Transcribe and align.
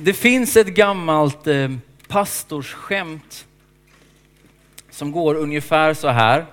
Det 0.00 0.12
finns 0.12 0.56
ett 0.56 0.66
gammalt 0.66 1.46
eh, 1.46 1.70
pastorsskämt 2.08 3.46
som 4.90 5.12
går 5.12 5.34
ungefär 5.34 5.94
så 5.94 6.08
här. 6.08 6.46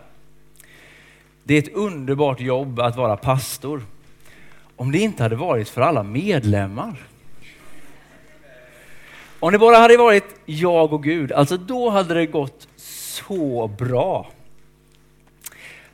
Det 1.43 1.53
är 1.53 1.59
ett 1.59 1.73
underbart 1.73 2.39
jobb 2.41 2.79
att 2.79 2.95
vara 2.95 3.17
pastor. 3.17 3.81
Om 4.75 4.91
det 4.91 4.99
inte 4.99 5.23
hade 5.23 5.35
varit 5.35 5.69
för 5.69 5.81
alla 5.81 6.03
medlemmar. 6.03 6.95
Om 9.39 9.51
det 9.51 9.59
bara 9.59 9.77
hade 9.77 9.97
varit 9.97 10.35
jag 10.45 10.93
och 10.93 11.03
Gud, 11.03 11.31
alltså 11.31 11.57
då 11.57 11.89
hade 11.89 12.13
det 12.13 12.25
gått 12.25 12.67
så 12.77 13.67
bra. 13.67 14.29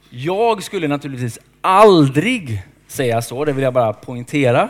Jag 0.09 0.63
skulle 0.63 0.87
naturligtvis 0.87 1.39
aldrig 1.61 2.63
säga 2.87 3.21
så, 3.21 3.45
det 3.45 3.53
vill 3.53 3.63
jag 3.63 3.73
bara 3.73 3.93
poängtera. 3.93 4.69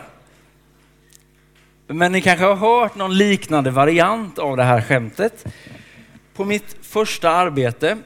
Men 1.94 2.12
ni 2.12 2.20
kanske 2.20 2.44
har 2.44 2.54
hört 2.54 2.94
någon 2.94 3.16
liknande 3.16 3.70
variant 3.70 4.38
av 4.38 4.56
det 4.56 4.62
här 4.62 4.82
skämtet. 4.82 5.46
På 6.34 6.44
mitt 6.44 6.76
första 6.82 7.30
arbete, 7.30 7.98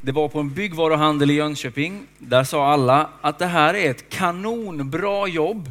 det 0.00 0.12
var 0.12 0.28
på 0.28 0.40
en 0.40 0.54
byggvaruhandel 0.54 1.30
i 1.30 1.34
Jönköping, 1.34 2.06
där 2.18 2.44
sa 2.44 2.72
alla 2.72 3.10
att 3.20 3.38
det 3.38 3.46
här 3.46 3.74
är 3.74 3.90
ett 3.90 4.08
kanonbra 4.08 5.28
jobb 5.28 5.70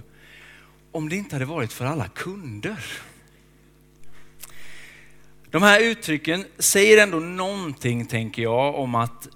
om 0.91 1.09
det 1.09 1.15
inte 1.15 1.35
hade 1.35 1.45
varit 1.45 1.73
för 1.73 1.85
alla 1.85 2.07
kunder. 2.07 2.83
De 5.51 5.63
här 5.63 5.81
uttrycken 5.81 6.45
säger 6.57 7.03
ändå 7.03 7.19
någonting, 7.19 8.05
tänker 8.05 8.41
jag, 8.41 8.75
om 8.75 8.95
att 8.95 9.27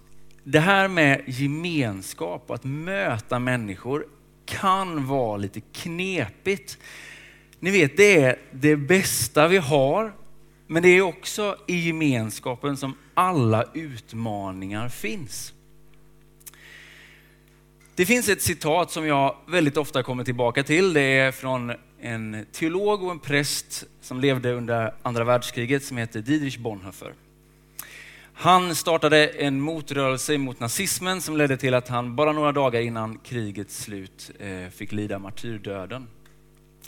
det 0.43 0.59
här 0.59 0.87
med 0.87 1.21
gemenskap 1.27 2.43
och 2.47 2.55
att 2.55 2.63
möta 2.63 3.39
människor 3.39 4.05
kan 4.45 5.07
vara 5.07 5.37
lite 5.37 5.61
knepigt. 5.61 6.77
Ni 7.63 7.71
vet, 7.71 7.97
det 7.97 8.21
är 8.21 8.39
det 8.51 8.75
bästa 8.75 9.47
vi 9.47 9.57
har, 9.57 10.13
men 10.67 10.83
det 10.83 10.89
är 10.89 11.01
också 11.01 11.57
i 11.67 11.87
gemenskapen 11.87 12.77
som 12.77 12.95
alla 13.13 13.65
utmaningar 13.73 14.89
finns. 14.89 15.53
Det 17.95 18.05
finns 18.05 18.29
ett 18.29 18.41
citat 18.41 18.91
som 18.91 19.07
jag 19.07 19.35
väldigt 19.47 19.77
ofta 19.77 20.03
kommer 20.03 20.23
tillbaka 20.23 20.63
till. 20.63 20.93
Det 20.93 21.01
är 21.01 21.31
från 21.31 21.73
en 22.01 22.45
teolog 22.51 23.03
och 23.03 23.11
en 23.11 23.19
präst 23.19 23.83
som 24.01 24.19
levde 24.19 24.53
under 24.53 24.93
andra 25.01 25.23
världskriget 25.23 25.83
som 25.83 25.97
heter 25.97 26.21
Dietrich 26.21 26.57
Bonhoeffer. 26.57 27.13
Han 28.33 28.75
startade 28.75 29.27
en 29.27 29.61
motrörelse 29.61 30.37
mot 30.37 30.59
nazismen 30.59 31.21
som 31.21 31.37
ledde 31.37 31.57
till 31.57 31.73
att 31.73 31.87
han 31.87 32.15
bara 32.15 32.31
några 32.31 32.51
dagar 32.51 32.81
innan 32.81 33.17
krigets 33.17 33.83
slut 33.83 34.31
eh, 34.39 34.69
fick 34.69 34.91
lida 34.91 35.19
martyrdöden. 35.19 36.07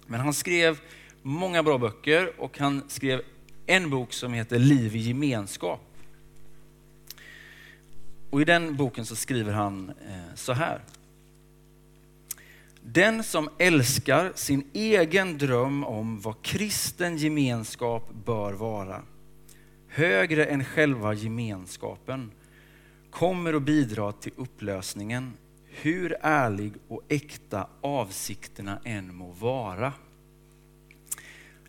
Men 0.07 0.19
han 0.19 0.33
skrev 0.33 0.79
många 1.21 1.63
bra 1.63 1.77
böcker 1.77 2.31
och 2.37 2.59
han 2.59 2.83
skrev 2.87 3.21
en 3.65 3.89
bok 3.89 4.13
som 4.13 4.33
heter 4.33 4.59
Liv 4.59 4.95
i 4.95 4.99
gemenskap. 4.99 5.81
Och 8.29 8.41
I 8.41 8.45
den 8.45 8.75
boken 8.75 9.05
så 9.05 9.15
skriver 9.15 9.53
han 9.53 9.89
eh, 9.89 10.35
så 10.35 10.53
här. 10.53 10.81
Den 12.81 13.23
som 13.23 13.49
älskar 13.57 14.31
sin 14.35 14.67
egen 14.73 15.37
dröm 15.37 15.83
om 15.83 16.21
vad 16.21 16.41
kristen 16.41 17.17
gemenskap 17.17 18.09
bör 18.25 18.53
vara, 18.53 19.01
högre 19.87 20.45
än 20.45 20.65
själva 20.65 21.13
gemenskapen, 21.13 22.31
kommer 23.09 23.53
att 23.53 23.63
bidra 23.63 24.11
till 24.11 24.31
upplösningen, 24.35 25.33
hur 25.81 26.15
ärlig 26.21 26.73
och 26.87 27.01
äkta 27.09 27.67
avsikterna 27.81 28.79
än 28.83 29.15
må 29.15 29.31
vara. 29.31 29.93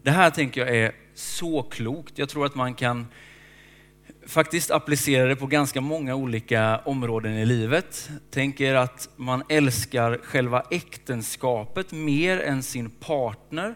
Det 0.03 0.11
här 0.11 0.31
tänker 0.31 0.61
jag 0.61 0.77
är 0.77 0.93
så 1.15 1.63
klokt. 1.63 2.19
Jag 2.19 2.29
tror 2.29 2.47
att 2.47 2.55
man 2.55 2.75
kan 2.75 3.07
faktiskt 4.27 4.71
applicera 4.71 5.29
det 5.29 5.37
på 5.37 5.47
ganska 5.47 5.81
många 5.81 6.15
olika 6.15 6.79
områden 6.79 7.33
i 7.33 7.47
livet. 7.47 8.11
Tänker 8.31 8.75
att 8.75 9.08
man 9.17 9.42
älskar 9.48 10.20
själva 10.23 10.63
äktenskapet 10.70 11.92
mer 11.92 12.41
än 12.41 12.63
sin 12.63 12.91
partner. 12.91 13.75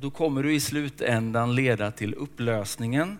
Då 0.00 0.10
kommer 0.10 0.42
du 0.42 0.54
i 0.54 0.60
slutändan 0.60 1.54
leda 1.54 1.90
till 1.90 2.14
upplösningen. 2.14 3.18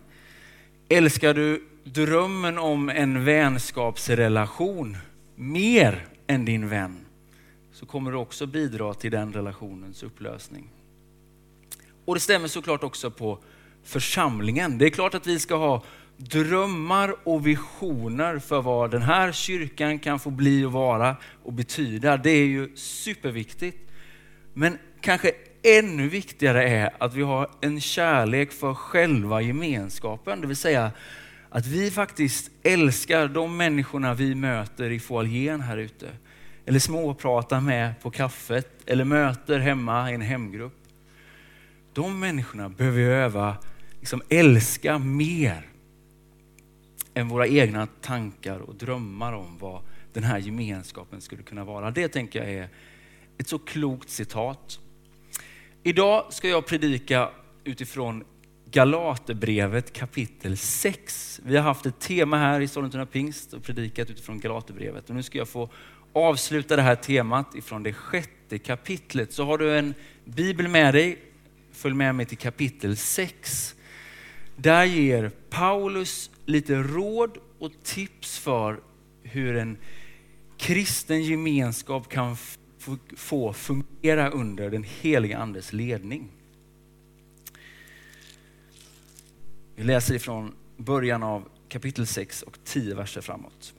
Älskar 0.88 1.34
du 1.34 1.68
drömmen 1.84 2.58
om 2.58 2.88
en 2.88 3.24
vänskapsrelation 3.24 4.96
mer 5.36 6.06
än 6.26 6.44
din 6.44 6.68
vän 6.68 7.06
så 7.72 7.86
kommer 7.86 8.10
du 8.10 8.16
också 8.16 8.46
bidra 8.46 8.94
till 8.94 9.10
den 9.10 9.32
relationens 9.32 10.02
upplösning. 10.02 10.70
Och 12.04 12.14
det 12.14 12.20
stämmer 12.20 12.48
såklart 12.48 12.82
också 12.82 13.10
på 13.10 13.38
församlingen. 13.82 14.78
Det 14.78 14.86
är 14.86 14.90
klart 14.90 15.14
att 15.14 15.26
vi 15.26 15.38
ska 15.38 15.56
ha 15.56 15.82
drömmar 16.16 17.14
och 17.24 17.46
visioner 17.46 18.38
för 18.38 18.62
vad 18.62 18.90
den 18.90 19.02
här 19.02 19.32
kyrkan 19.32 19.98
kan 19.98 20.18
få 20.18 20.30
bli 20.30 20.64
och 20.64 20.72
vara 20.72 21.16
och 21.42 21.52
betyda. 21.52 22.16
Det 22.16 22.30
är 22.30 22.46
ju 22.46 22.76
superviktigt. 22.76 23.90
Men 24.54 24.78
kanske 25.00 25.32
ännu 25.62 26.08
viktigare 26.08 26.68
är 26.68 26.90
att 26.98 27.14
vi 27.14 27.22
har 27.22 27.50
en 27.60 27.80
kärlek 27.80 28.52
för 28.52 28.74
själva 28.74 29.40
gemenskapen. 29.40 30.40
Det 30.40 30.46
vill 30.46 30.56
säga 30.56 30.90
att 31.54 31.66
vi 31.66 31.90
faktiskt 31.90 32.50
älskar 32.62 33.28
de 33.28 33.56
människorna 33.56 34.14
vi 34.14 34.34
möter 34.34 34.90
i 34.90 35.00
foajén 35.00 35.60
här 35.60 35.76
ute. 35.76 36.08
Eller 36.66 36.78
småpratar 36.78 37.60
med 37.60 38.00
på 38.00 38.10
kaffet 38.10 38.68
eller 38.86 39.04
möter 39.04 39.58
hemma 39.58 40.10
i 40.10 40.14
en 40.14 40.20
hemgrupp. 40.20 40.76
De 41.92 42.20
människorna 42.20 42.68
behöver 42.68 42.98
vi 42.98 43.04
öva 43.04 43.56
liksom 44.00 44.22
älska 44.28 44.98
mer 44.98 45.66
än 47.14 47.28
våra 47.28 47.46
egna 47.46 47.86
tankar 48.00 48.58
och 48.58 48.74
drömmar 48.74 49.32
om 49.32 49.58
vad 49.58 49.82
den 50.12 50.24
här 50.24 50.38
gemenskapen 50.38 51.20
skulle 51.20 51.42
kunna 51.42 51.64
vara. 51.64 51.90
Det 51.90 52.08
tänker 52.08 52.38
jag 52.38 52.50
är 52.54 52.68
ett 53.38 53.48
så 53.48 53.58
klokt 53.58 54.10
citat. 54.10 54.78
Idag 55.82 56.32
ska 56.32 56.48
jag 56.48 56.66
predika 56.66 57.30
utifrån 57.64 58.24
Galaterbrevet 58.72 59.92
kapitel 59.92 60.56
6. 60.56 61.40
Vi 61.44 61.56
har 61.56 61.62
haft 61.64 61.86
ett 61.86 62.00
tema 62.00 62.36
här 62.36 62.60
i 62.60 62.68
Sollentuna 62.68 63.06
pingst 63.06 63.52
och 63.52 63.62
predikat 63.62 64.10
utifrån 64.10 64.40
Galaterbrevet. 64.40 65.08
Och 65.10 65.16
nu 65.16 65.22
ska 65.22 65.38
jag 65.38 65.48
få 65.48 65.70
avsluta 66.12 66.76
det 66.76 66.82
här 66.82 66.94
temat 66.94 67.54
ifrån 67.54 67.82
det 67.82 67.92
sjätte 67.92 68.58
kapitlet. 68.58 69.32
Så 69.32 69.44
har 69.44 69.58
du 69.58 69.78
en 69.78 69.94
bibel 70.24 70.68
med 70.68 70.94
dig, 70.94 71.18
följ 71.72 71.94
med 71.94 72.14
mig 72.14 72.26
till 72.26 72.38
kapitel 72.38 72.96
6. 72.96 73.74
Där 74.56 74.84
ger 74.84 75.30
Paulus 75.50 76.30
lite 76.46 76.74
råd 76.74 77.38
och 77.58 77.72
tips 77.82 78.38
för 78.38 78.80
hur 79.22 79.56
en 79.56 79.76
kristen 80.56 81.22
gemenskap 81.22 82.08
kan 82.08 82.36
få 83.16 83.52
fungera 83.52 84.30
under 84.30 84.70
den 84.70 84.84
heliga 85.00 85.38
andes 85.38 85.72
ledning. 85.72 86.28
Vi 89.76 89.82
läser 89.82 90.14
ifrån 90.14 90.54
början 90.76 91.22
av 91.22 91.48
kapitel 91.68 92.06
6 92.06 92.42
och 92.42 92.58
10 92.64 92.94
verser 92.94 93.20
framåt. 93.20 93.74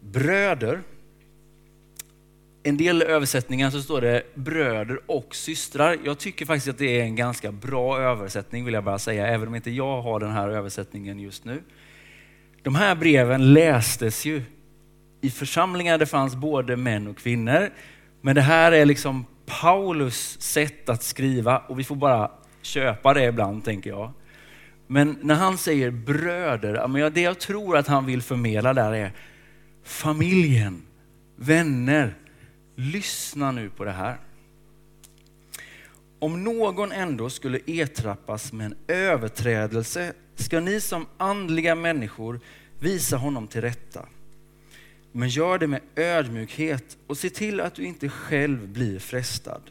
Bröder 0.00 0.82
en 2.62 2.76
del 2.76 3.02
översättningar 3.02 3.70
så 3.70 3.82
står 3.82 4.00
det 4.00 4.22
bröder 4.34 5.00
och 5.06 5.34
systrar. 5.34 5.98
Jag 6.04 6.18
tycker 6.18 6.46
faktiskt 6.46 6.68
att 6.68 6.78
det 6.78 7.00
är 7.00 7.04
en 7.04 7.16
ganska 7.16 7.52
bra 7.52 7.98
översättning 8.00 8.64
vill 8.64 8.74
jag 8.74 8.84
bara 8.84 8.98
säga, 8.98 9.26
även 9.26 9.48
om 9.48 9.54
inte 9.54 9.70
jag 9.70 10.02
har 10.02 10.20
den 10.20 10.30
här 10.30 10.48
översättningen 10.48 11.18
just 11.20 11.44
nu. 11.44 11.62
De 12.62 12.74
här 12.74 12.94
breven 12.94 13.52
lästes 13.52 14.24
ju 14.24 14.42
i 15.20 15.30
församlingar 15.30 15.92
där 15.92 15.98
det 15.98 16.06
fanns 16.06 16.34
både 16.34 16.76
män 16.76 17.06
och 17.06 17.16
kvinnor. 17.16 17.70
Men 18.20 18.34
det 18.34 18.42
här 18.42 18.72
är 18.72 18.84
liksom 18.84 19.26
Paulus 19.46 20.40
sätt 20.40 20.88
att 20.88 21.02
skriva 21.02 21.58
och 21.58 21.78
vi 21.78 21.84
får 21.84 21.96
bara 21.96 22.30
köpa 22.66 23.14
det 23.14 23.24
ibland 23.24 23.64
tänker 23.64 23.90
jag. 23.90 24.12
Men 24.86 25.18
när 25.22 25.34
han 25.34 25.58
säger 25.58 25.90
bröder, 25.90 27.10
det 27.10 27.20
jag 27.20 27.38
tror 27.38 27.76
att 27.76 27.86
han 27.86 28.06
vill 28.06 28.22
förmedla 28.22 28.74
där 28.74 28.92
är 28.92 29.12
familjen, 29.84 30.82
vänner, 31.36 32.14
Lyssna 32.78 33.52
nu 33.52 33.70
på 33.70 33.84
det 33.84 33.92
här. 33.92 34.18
Om 36.18 36.44
någon 36.44 36.92
ändå 36.92 37.30
skulle 37.30 37.60
ertrappas 37.66 38.52
med 38.52 38.66
en 38.66 38.76
överträdelse 38.88 40.12
ska 40.34 40.60
ni 40.60 40.80
som 40.80 41.06
andliga 41.16 41.74
människor 41.74 42.40
visa 42.78 43.16
honom 43.16 43.46
till 43.46 43.60
rätta. 43.60 44.06
Men 45.12 45.28
gör 45.28 45.58
det 45.58 45.66
med 45.66 45.80
ödmjukhet 45.94 46.96
och 47.06 47.18
se 47.18 47.30
till 47.30 47.60
att 47.60 47.74
du 47.74 47.84
inte 47.84 48.08
själv 48.08 48.68
blir 48.68 48.98
frestad. 48.98 49.62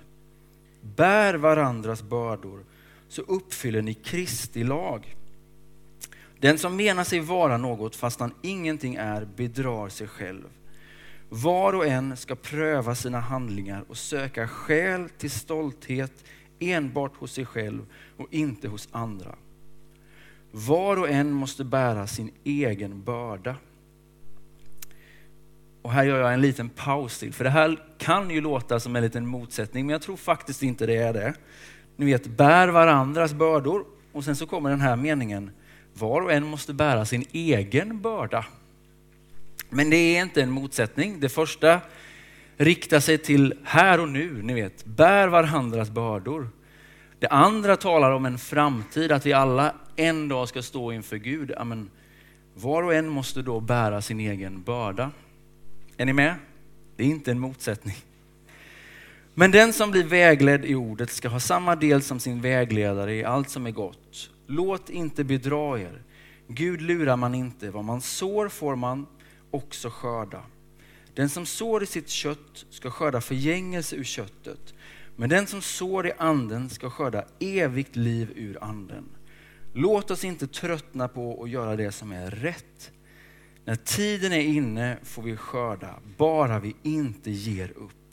Bär 0.81 1.33
varandras 1.33 2.03
bördor 2.03 2.63
så 3.07 3.21
uppfyller 3.21 3.81
ni 3.81 3.93
Kristi 3.93 4.63
lag. 4.63 5.15
Den 6.39 6.57
som 6.57 6.75
menar 6.75 7.03
sig 7.03 7.19
vara 7.19 7.57
något 7.57 7.95
fast 7.95 8.19
han 8.19 8.33
ingenting 8.41 8.95
är 8.95 9.27
bedrar 9.35 9.89
sig 9.89 10.07
själv. 10.07 10.43
Var 11.29 11.73
och 11.73 11.85
en 11.85 12.17
ska 12.17 12.35
pröva 12.35 12.95
sina 12.95 13.19
handlingar 13.19 13.85
och 13.87 13.97
söka 13.97 14.47
skäl 14.47 15.09
till 15.09 15.31
stolthet 15.31 16.23
enbart 16.59 17.15
hos 17.15 17.33
sig 17.33 17.45
själv 17.45 17.85
och 18.17 18.27
inte 18.33 18.67
hos 18.67 18.89
andra. 18.91 19.35
Var 20.51 20.97
och 20.97 21.09
en 21.09 21.31
måste 21.31 21.63
bära 21.63 22.07
sin 22.07 22.31
egen 22.43 23.03
börda. 23.03 23.55
Och 25.81 25.91
här 25.91 26.03
gör 26.03 26.19
jag 26.19 26.33
en 26.33 26.41
liten 26.41 26.69
paus 26.69 27.19
till, 27.19 27.33
för 27.33 27.43
det 27.43 27.49
här 27.49 27.83
kan 27.97 28.29
ju 28.29 28.41
låta 28.41 28.79
som 28.79 28.95
en 28.95 29.03
liten 29.03 29.27
motsättning, 29.27 29.85
men 29.85 29.93
jag 29.93 30.01
tror 30.01 30.17
faktiskt 30.17 30.63
inte 30.63 30.85
det 30.85 30.95
är 30.95 31.13
det. 31.13 31.33
Ni 31.95 32.05
vet, 32.05 32.27
bär 32.27 32.67
varandras 32.67 33.33
bördor. 33.33 33.85
Och 34.11 34.23
sen 34.23 34.35
så 34.35 34.45
kommer 34.47 34.69
den 34.69 34.81
här 34.81 34.95
meningen, 34.95 35.51
var 35.93 36.21
och 36.21 36.31
en 36.31 36.47
måste 36.47 36.73
bära 36.73 37.05
sin 37.05 37.25
egen 37.31 38.01
börda. 38.01 38.45
Men 39.69 39.89
det 39.89 39.97
är 39.97 40.21
inte 40.21 40.41
en 40.41 40.51
motsättning. 40.51 41.19
Det 41.19 41.29
första 41.29 41.81
riktar 42.57 42.99
sig 42.99 43.17
till 43.17 43.53
här 43.63 43.99
och 43.99 44.09
nu, 44.09 44.41
ni 44.43 44.53
vet, 44.53 44.85
bär 44.85 45.27
varandras 45.27 45.89
bördor. 45.89 46.49
Det 47.19 47.27
andra 47.27 47.77
talar 47.77 48.11
om 48.11 48.25
en 48.25 48.37
framtid, 48.37 49.11
att 49.11 49.25
vi 49.25 49.33
alla 49.33 49.73
en 49.95 50.27
dag 50.27 50.49
ska 50.49 50.61
stå 50.61 50.91
inför 50.91 51.17
Gud. 51.17 51.51
Amen, 51.57 51.89
var 52.53 52.83
och 52.83 52.93
en 52.93 53.09
måste 53.09 53.41
då 53.41 53.59
bära 53.59 54.01
sin 54.01 54.19
egen 54.19 54.63
börda. 54.63 55.11
Är 55.97 56.05
ni 56.05 56.13
med? 56.13 56.35
Det 56.95 57.03
är 57.03 57.07
inte 57.07 57.31
en 57.31 57.39
motsättning. 57.39 57.95
Men 59.37 59.51
den 59.51 59.73
som 59.73 59.91
blir 59.91 60.03
vägledd 60.03 60.65
i 60.65 60.75
ordet 60.75 61.11
ska 61.11 61.27
ha 61.27 61.39
samma 61.39 61.75
del 61.75 62.01
som 62.01 62.19
sin 62.19 62.41
vägledare 62.41 63.15
i 63.15 63.23
allt 63.23 63.49
som 63.49 63.65
är 63.65 63.71
gott. 63.71 64.29
Låt 64.47 64.89
inte 64.89 65.23
bedra 65.23 65.79
er. 65.79 66.01
Gud 66.47 66.81
lurar 66.81 67.17
man 67.17 67.35
inte. 67.35 67.71
Vad 67.71 67.83
man 67.83 68.01
sår 68.01 68.49
får 68.49 68.75
man 68.75 69.05
också 69.51 69.89
skörda. 69.89 70.43
Den 71.13 71.29
som 71.29 71.45
sår 71.45 71.83
i 71.83 71.85
sitt 71.85 72.09
kött 72.09 72.65
ska 72.69 72.91
skörda 72.91 73.21
förgängelse 73.21 73.95
ur 73.95 74.03
köttet. 74.03 74.73
Men 75.15 75.29
den 75.29 75.47
som 75.47 75.61
sår 75.61 76.07
i 76.07 76.11
anden 76.17 76.69
ska 76.69 76.89
skörda 76.89 77.25
evigt 77.39 77.95
liv 77.95 78.31
ur 78.35 78.63
anden. 78.63 79.05
Låt 79.73 80.11
oss 80.11 80.23
inte 80.23 80.47
tröttna 80.47 81.07
på 81.07 81.43
att 81.43 81.49
göra 81.49 81.75
det 81.75 81.91
som 81.91 82.11
är 82.11 82.31
rätt. 82.31 82.91
När 83.65 83.75
tiden 83.75 84.33
är 84.33 84.41
inne 84.41 84.97
får 85.03 85.21
vi 85.21 85.37
skörda, 85.37 85.95
bara 86.17 86.59
vi 86.59 86.75
inte 86.83 87.31
ger 87.31 87.71
upp. 87.71 88.04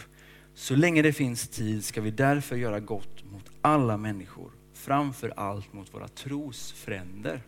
Så 0.54 0.74
länge 0.76 1.02
det 1.02 1.12
finns 1.12 1.48
tid 1.48 1.84
ska 1.84 2.00
vi 2.00 2.10
därför 2.10 2.56
göra 2.56 2.80
gott 2.80 3.24
mot 3.32 3.50
alla 3.60 3.96
människor, 3.96 4.50
framför 4.74 5.32
allt 5.36 5.72
mot 5.72 5.94
våra 5.94 6.08
trosfränder. 6.08 7.40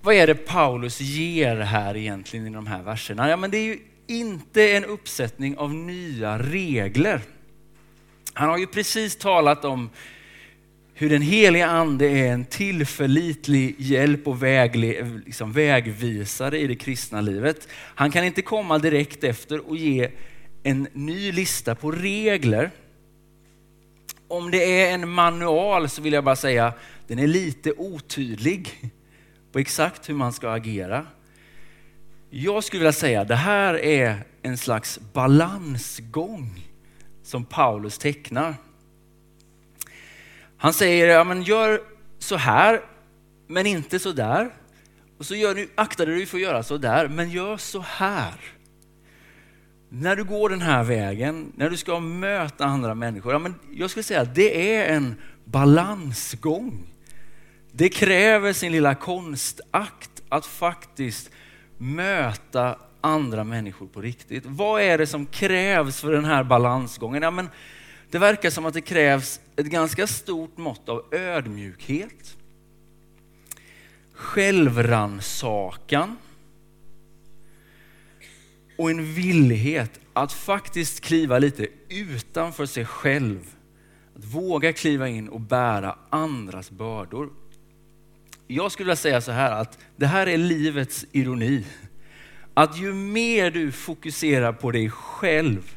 Vad 0.00 0.14
är 0.14 0.26
det 0.26 0.34
Paulus 0.34 1.00
ger 1.00 1.56
här 1.56 1.96
egentligen 1.96 2.46
i 2.46 2.50
de 2.50 2.66
här 2.66 2.82
verserna? 2.82 3.28
Ja, 3.28 3.36
men 3.36 3.50
det 3.50 3.58
är 3.58 3.64
ju 3.64 3.78
inte 4.06 4.76
en 4.76 4.84
uppsättning 4.84 5.56
av 5.56 5.74
nya 5.74 6.38
regler. 6.38 7.20
Han 8.32 8.48
har 8.48 8.58
ju 8.58 8.66
precis 8.66 9.16
talat 9.16 9.64
om 9.64 9.90
hur 10.98 11.10
den 11.10 11.22
heliga 11.22 11.66
ande 11.66 12.06
är 12.06 12.32
en 12.32 12.44
tillförlitlig 12.44 13.74
hjälp 13.78 14.28
och 14.28 14.42
vägle, 14.42 15.20
liksom 15.26 15.52
vägvisare 15.52 16.58
i 16.58 16.66
det 16.66 16.74
kristna 16.74 17.20
livet. 17.20 17.68
Han 17.72 18.10
kan 18.10 18.24
inte 18.24 18.42
komma 18.42 18.78
direkt 18.78 19.24
efter 19.24 19.68
och 19.68 19.76
ge 19.76 20.10
en 20.62 20.88
ny 20.92 21.32
lista 21.32 21.74
på 21.74 21.90
regler. 21.90 22.70
Om 24.28 24.50
det 24.50 24.82
är 24.82 24.94
en 24.94 25.08
manual 25.08 25.88
så 25.88 26.02
vill 26.02 26.12
jag 26.12 26.24
bara 26.24 26.36
säga, 26.36 26.72
den 27.06 27.18
är 27.18 27.26
lite 27.26 27.72
otydlig 27.72 28.90
på 29.52 29.58
exakt 29.58 30.08
hur 30.08 30.14
man 30.14 30.32
ska 30.32 30.50
agera. 30.50 31.06
Jag 32.30 32.64
skulle 32.64 32.80
vilja 32.80 32.92
säga 32.92 33.24
det 33.24 33.34
här 33.34 33.84
är 33.84 34.24
en 34.42 34.58
slags 34.58 35.00
balansgång 35.12 36.64
som 37.22 37.44
Paulus 37.44 37.98
tecknar. 37.98 38.54
Han 40.58 40.72
säger, 40.72 41.06
ja, 41.06 41.24
men 41.24 41.42
gör 41.42 41.80
så 42.18 42.36
här, 42.36 42.80
men 43.46 43.66
inte 43.66 43.98
så 43.98 44.12
där. 44.12 44.50
Och 45.18 45.26
så 45.26 45.34
gör 45.34 45.54
du, 45.54 45.70
akta 45.74 46.04
dig 46.04 46.26
för 46.26 46.36
att 46.36 46.42
göra 46.42 46.62
så 46.62 46.76
där, 46.76 47.08
men 47.08 47.30
gör 47.30 47.56
så 47.56 47.80
här. 47.80 48.34
När 49.88 50.16
du 50.16 50.24
går 50.24 50.48
den 50.48 50.62
här 50.62 50.84
vägen, 50.84 51.52
när 51.56 51.70
du 51.70 51.76
ska 51.76 52.00
möta 52.00 52.64
andra 52.64 52.94
människor, 52.94 53.32
ja, 53.32 53.38
men 53.38 53.54
jag 53.72 53.90
skulle 53.90 54.02
säga 54.02 54.20
att 54.20 54.34
det 54.34 54.74
är 54.74 54.94
en 54.94 55.14
balansgång. 55.44 56.86
Det 57.72 57.88
kräver 57.88 58.52
sin 58.52 58.72
lilla 58.72 58.94
konstakt 58.94 60.22
att 60.28 60.46
faktiskt 60.46 61.30
möta 61.78 62.76
andra 63.00 63.44
människor 63.44 63.86
på 63.86 64.00
riktigt. 64.00 64.44
Vad 64.46 64.82
är 64.82 64.98
det 64.98 65.06
som 65.06 65.26
krävs 65.26 66.00
för 66.00 66.12
den 66.12 66.24
här 66.24 66.44
balansgången? 66.44 67.22
Ja, 67.22 67.30
men 67.30 67.48
det 68.10 68.18
verkar 68.18 68.50
som 68.50 68.66
att 68.66 68.74
det 68.74 68.80
krävs 68.80 69.40
ett 69.56 69.66
ganska 69.66 70.06
stort 70.06 70.56
mått 70.56 70.88
av 70.88 71.14
ödmjukhet, 71.14 72.36
självrannsakan 74.12 76.16
och 78.76 78.90
en 78.90 79.14
villighet 79.14 80.00
att 80.12 80.32
faktiskt 80.32 81.00
kliva 81.00 81.38
lite 81.38 81.66
utanför 81.88 82.66
sig 82.66 82.84
själv. 82.84 83.56
Att 84.16 84.24
våga 84.24 84.72
kliva 84.72 85.08
in 85.08 85.28
och 85.28 85.40
bära 85.40 85.98
andras 86.10 86.70
bördor. 86.70 87.30
Jag 88.46 88.72
skulle 88.72 88.84
vilja 88.84 88.96
säga 88.96 89.20
så 89.20 89.32
här 89.32 89.50
att 89.50 89.78
det 89.96 90.06
här 90.06 90.26
är 90.26 90.38
livets 90.38 91.06
ironi. 91.12 91.64
Att 92.54 92.78
ju 92.78 92.94
mer 92.94 93.50
du 93.50 93.72
fokuserar 93.72 94.52
på 94.52 94.70
dig 94.70 94.90
själv, 94.90 95.75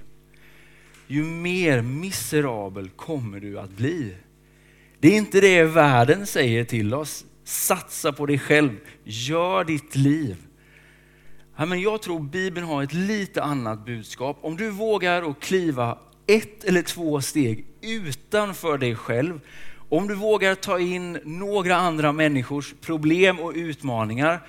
ju 1.12 1.24
mer 1.24 1.82
miserabel 1.82 2.90
kommer 2.90 3.40
du 3.40 3.60
att 3.60 3.70
bli. 3.70 4.16
Det 5.00 5.08
är 5.08 5.18
inte 5.18 5.42
det 5.42 5.64
världen 5.64 6.26
säger 6.26 6.64
till 6.64 6.94
oss. 6.94 7.26
Satsa 7.44 8.14
på 8.14 8.26
dig 8.26 8.40
själv, 8.40 8.72
gör 9.04 9.64
ditt 9.64 9.96
liv. 9.96 10.36
Ja, 11.58 11.66
men 11.66 11.82
jag 11.82 12.02
tror 12.02 12.20
Bibeln 12.20 12.68
har 12.68 12.84
ett 12.84 12.94
lite 12.94 13.44
annat 13.44 13.86
budskap. 13.86 14.38
Om 14.42 14.58
du 14.58 14.70
vågar 14.70 15.30
att 15.30 15.40
kliva 15.40 15.98
ett 16.28 16.64
eller 16.64 16.82
två 16.82 17.22
steg 17.22 17.66
utanför 17.82 18.78
dig 18.78 18.96
själv, 18.96 19.40
om 19.90 20.08
du 20.08 20.16
vågar 20.16 20.56
ta 20.56 20.80
in 20.80 21.20
några 21.24 21.76
andra 21.76 22.12
människors 22.12 22.74
problem 22.82 23.40
och 23.40 23.54
utmaningar, 23.56 24.48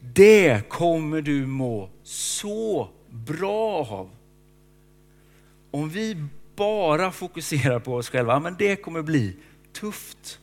det 0.00 0.68
kommer 0.68 1.22
du 1.22 1.46
må 1.46 1.90
så 2.02 2.88
bra 3.10 3.86
av. 3.90 4.10
Om 5.70 5.88
vi 5.88 6.16
bara 6.56 7.12
fokuserar 7.12 7.78
på 7.78 7.94
oss 7.94 8.10
själva, 8.10 8.40
men 8.40 8.56
det 8.58 8.76
kommer 8.76 9.02
bli 9.02 9.36
tufft. 9.72 10.38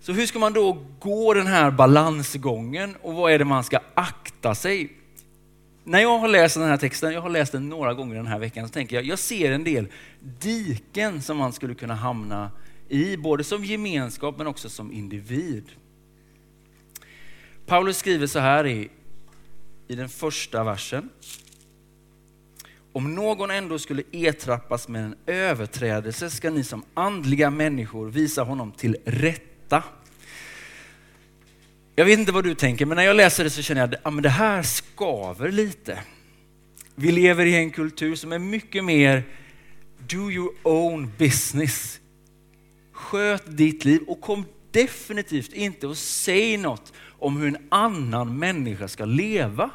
Så 0.00 0.12
hur 0.12 0.26
ska 0.26 0.38
man 0.38 0.52
då 0.52 0.86
gå 1.00 1.34
den 1.34 1.46
här 1.46 1.70
balansgången 1.70 2.96
och 3.02 3.14
vad 3.14 3.32
är 3.32 3.38
det 3.38 3.44
man 3.44 3.64
ska 3.64 3.78
akta 3.94 4.54
sig? 4.54 4.92
När 5.84 6.00
jag 6.00 6.18
har 6.18 6.28
läst 6.28 6.54
den 6.54 6.68
här 6.68 6.76
texten, 6.76 7.12
jag 7.12 7.20
har 7.20 7.30
läst 7.30 7.52
den 7.52 7.68
några 7.68 7.94
gånger 7.94 8.16
den 8.16 8.26
här 8.26 8.38
veckan, 8.38 8.68
så 8.68 8.72
tänker 8.72 8.96
jag, 8.96 9.04
jag 9.04 9.18
ser 9.18 9.52
en 9.52 9.64
del 9.64 9.88
diken 10.20 11.22
som 11.22 11.36
man 11.36 11.52
skulle 11.52 11.74
kunna 11.74 11.94
hamna 11.94 12.50
i, 12.88 13.16
både 13.16 13.44
som 13.44 13.64
gemenskap 13.64 14.38
men 14.38 14.46
också 14.46 14.68
som 14.68 14.92
individ. 14.92 15.64
Paulus 17.66 17.98
skriver 17.98 18.26
så 18.26 18.38
här 18.38 18.66
i, 18.66 18.90
i 19.88 19.94
den 19.94 20.08
första 20.08 20.64
versen. 20.64 21.08
Om 22.96 23.14
någon 23.14 23.50
ändå 23.50 23.78
skulle 23.78 24.02
ertrappas 24.12 24.88
med 24.88 25.04
en 25.04 25.14
överträdelse 25.26 26.30
ska 26.30 26.50
ni 26.50 26.64
som 26.64 26.84
andliga 26.94 27.50
människor 27.50 28.10
visa 28.10 28.42
honom 28.42 28.72
till 28.72 28.96
rätta. 29.04 29.82
Jag 31.94 32.04
vet 32.04 32.18
inte 32.18 32.32
vad 32.32 32.44
du 32.44 32.54
tänker, 32.54 32.86
men 32.86 32.96
när 32.96 33.04
jag 33.04 33.16
läser 33.16 33.44
det 33.44 33.50
så 33.50 33.62
känner 33.62 33.80
jag 33.80 33.94
att 33.94 34.00
ja, 34.04 34.10
det 34.10 34.28
här 34.28 34.62
skaver 34.62 35.52
lite. 35.52 35.98
Vi 36.94 37.12
lever 37.12 37.46
i 37.46 37.56
en 37.56 37.70
kultur 37.70 38.14
som 38.14 38.32
är 38.32 38.38
mycket 38.38 38.84
mer 38.84 39.22
do 39.98 40.30
your 40.30 40.50
own 40.62 41.12
business. 41.18 42.00
Sköt 42.92 43.56
ditt 43.56 43.84
liv 43.84 44.00
och 44.06 44.20
kom 44.20 44.44
definitivt 44.70 45.52
inte 45.52 45.86
och 45.86 45.96
säg 45.96 46.56
något 46.56 46.92
om 47.18 47.36
hur 47.36 47.48
en 47.48 47.66
annan 47.68 48.38
människa 48.38 48.88
ska 48.88 49.04
leva. 49.04 49.70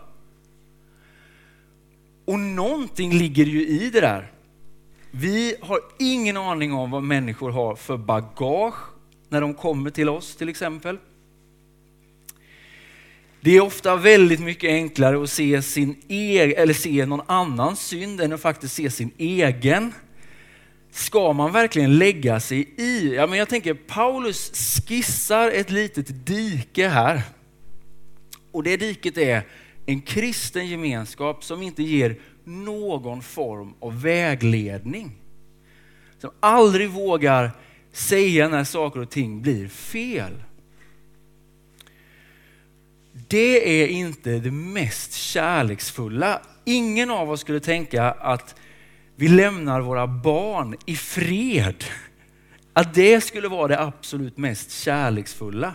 Och 2.31 2.39
någonting 2.39 3.13
ligger 3.13 3.45
ju 3.45 3.67
i 3.67 3.89
det 3.89 4.01
där. 4.01 4.31
Vi 5.11 5.55
har 5.61 5.79
ingen 6.00 6.38
aning 6.38 6.73
om 6.73 6.91
vad 6.91 7.03
människor 7.03 7.51
har 7.51 7.75
för 7.75 7.97
bagage 7.97 8.75
när 9.29 9.41
de 9.41 9.53
kommer 9.53 9.89
till 9.89 10.09
oss 10.09 10.35
till 10.35 10.50
exempel. 10.50 10.97
Det 13.41 13.57
är 13.57 13.61
ofta 13.61 13.95
väldigt 13.95 14.39
mycket 14.39 14.69
enklare 14.69 15.23
att 15.23 15.29
se, 15.29 15.61
sin 15.61 16.01
egen, 16.07 16.57
eller 16.57 16.73
se 16.73 17.05
någon 17.05 17.21
annans 17.27 17.88
synd 17.88 18.21
än 18.21 18.33
att 18.33 18.41
faktiskt 18.41 18.75
se 18.75 18.89
sin 18.89 19.11
egen. 19.17 19.93
Ska 20.91 21.33
man 21.33 21.51
verkligen 21.51 21.97
lägga 21.97 22.39
sig 22.39 22.73
i? 22.77 23.15
Ja, 23.15 23.27
men 23.27 23.39
jag 23.39 23.50
tänker 23.50 23.73
Paulus 23.73 24.51
skissar 24.88 25.51
ett 25.51 25.69
litet 25.69 26.25
dike 26.25 26.88
här. 26.88 27.21
Och 28.51 28.63
det 28.63 28.77
diket 28.77 29.17
är 29.17 29.43
en 29.85 30.01
kristen 30.01 30.67
gemenskap 30.67 31.43
som 31.43 31.61
inte 31.61 31.83
ger 31.83 32.19
någon 32.43 33.21
form 33.21 33.73
av 33.79 34.01
vägledning. 34.01 35.15
som 36.17 36.31
aldrig 36.39 36.89
vågar 36.89 37.51
säga 37.91 38.47
när 38.47 38.63
saker 38.63 39.00
och 39.00 39.09
ting 39.09 39.41
blir 39.41 39.67
fel. 39.67 40.43
Det 43.27 43.83
är 43.83 43.88
inte 43.88 44.39
det 44.39 44.51
mest 44.51 45.13
kärleksfulla. 45.13 46.41
Ingen 46.65 47.09
av 47.09 47.31
oss 47.31 47.41
skulle 47.41 47.59
tänka 47.59 48.11
att 48.11 48.55
vi 49.15 49.27
lämnar 49.27 49.81
våra 49.81 50.07
barn 50.07 50.75
i 50.85 50.95
fred. 50.95 51.83
Att 52.73 52.93
det 52.93 53.21
skulle 53.21 53.47
vara 53.47 53.67
det 53.67 53.79
absolut 53.79 54.38
mest 54.38 54.71
kärleksfulla. 54.71 55.73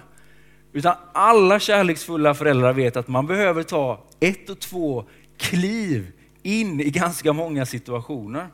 Utan 0.76 0.97
alla 1.12 1.61
kärleksfulla 1.61 2.35
föräldrar 2.35 2.73
vet 2.73 2.97
att 2.97 3.09
man 3.09 3.26
behöver 3.26 3.62
ta 3.62 4.04
ett 4.21 4.50
och 4.50 4.61
två 4.61 5.04
kliv 5.37 6.12
in 6.42 6.80
i 6.80 6.90
ganska 6.90 7.33
många 7.33 7.66
situationer. 7.66 8.49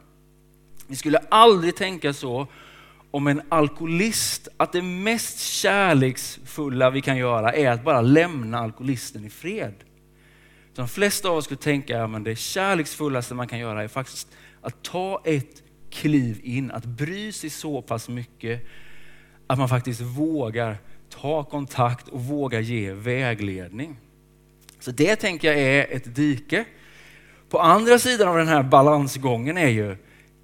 Vi 0.87 0.97
skulle 0.97 1.19
aldrig 1.19 1.77
tänka 1.77 2.13
så 2.13 2.47
om 3.11 3.27
en 3.27 3.43
alkoholist, 3.49 4.49
att 4.57 4.73
det 4.73 4.83
mest 4.83 5.39
kärleksfulla 5.39 6.91
vi 6.91 7.01
kan 7.01 7.17
göra 7.17 7.53
är 7.53 7.71
att 7.71 7.85
bara 7.85 8.01
lämna 8.01 8.59
alkoholisten 8.59 9.25
i 9.25 9.31
fred. 9.31 9.75
De 10.75 10.89
flesta 10.89 11.29
av 11.29 11.37
oss 11.37 11.45
skulle 11.45 11.61
tänka 11.61 12.05
att 12.05 12.25
det 12.25 12.37
kärleksfullaste 12.37 13.35
man 13.35 13.49
kan 13.49 13.59
göra 13.59 13.83
är 13.83 13.89
faktiskt 13.89 14.29
att 14.61 14.83
ta 14.83 15.23
ett 15.25 15.63
kliv 15.91 16.41
in, 16.43 16.71
att 16.71 16.85
bry 16.85 17.33
sig 17.33 17.51
så 17.51 17.83
pass 17.83 18.09
mycket 18.09 18.67
att 19.47 19.59
man 19.59 19.69
faktiskt 19.69 20.01
vågar 20.01 20.79
ta 21.21 21.45
kontakt 21.45 22.09
och 22.09 22.25
våga 22.25 22.61
ge 22.61 22.93
vägledning. 22.93 23.97
Så 24.81 24.91
det 24.91 25.17
tänker 25.17 25.49
jag 25.49 25.61
är 25.61 25.97
ett 25.97 26.15
dike. 26.15 26.65
På 27.49 27.59
andra 27.59 27.99
sidan 27.99 28.29
av 28.29 28.37
den 28.37 28.49
här 28.49 28.63
balansgången 28.63 29.57
är 29.57 29.69
ju 29.69 29.97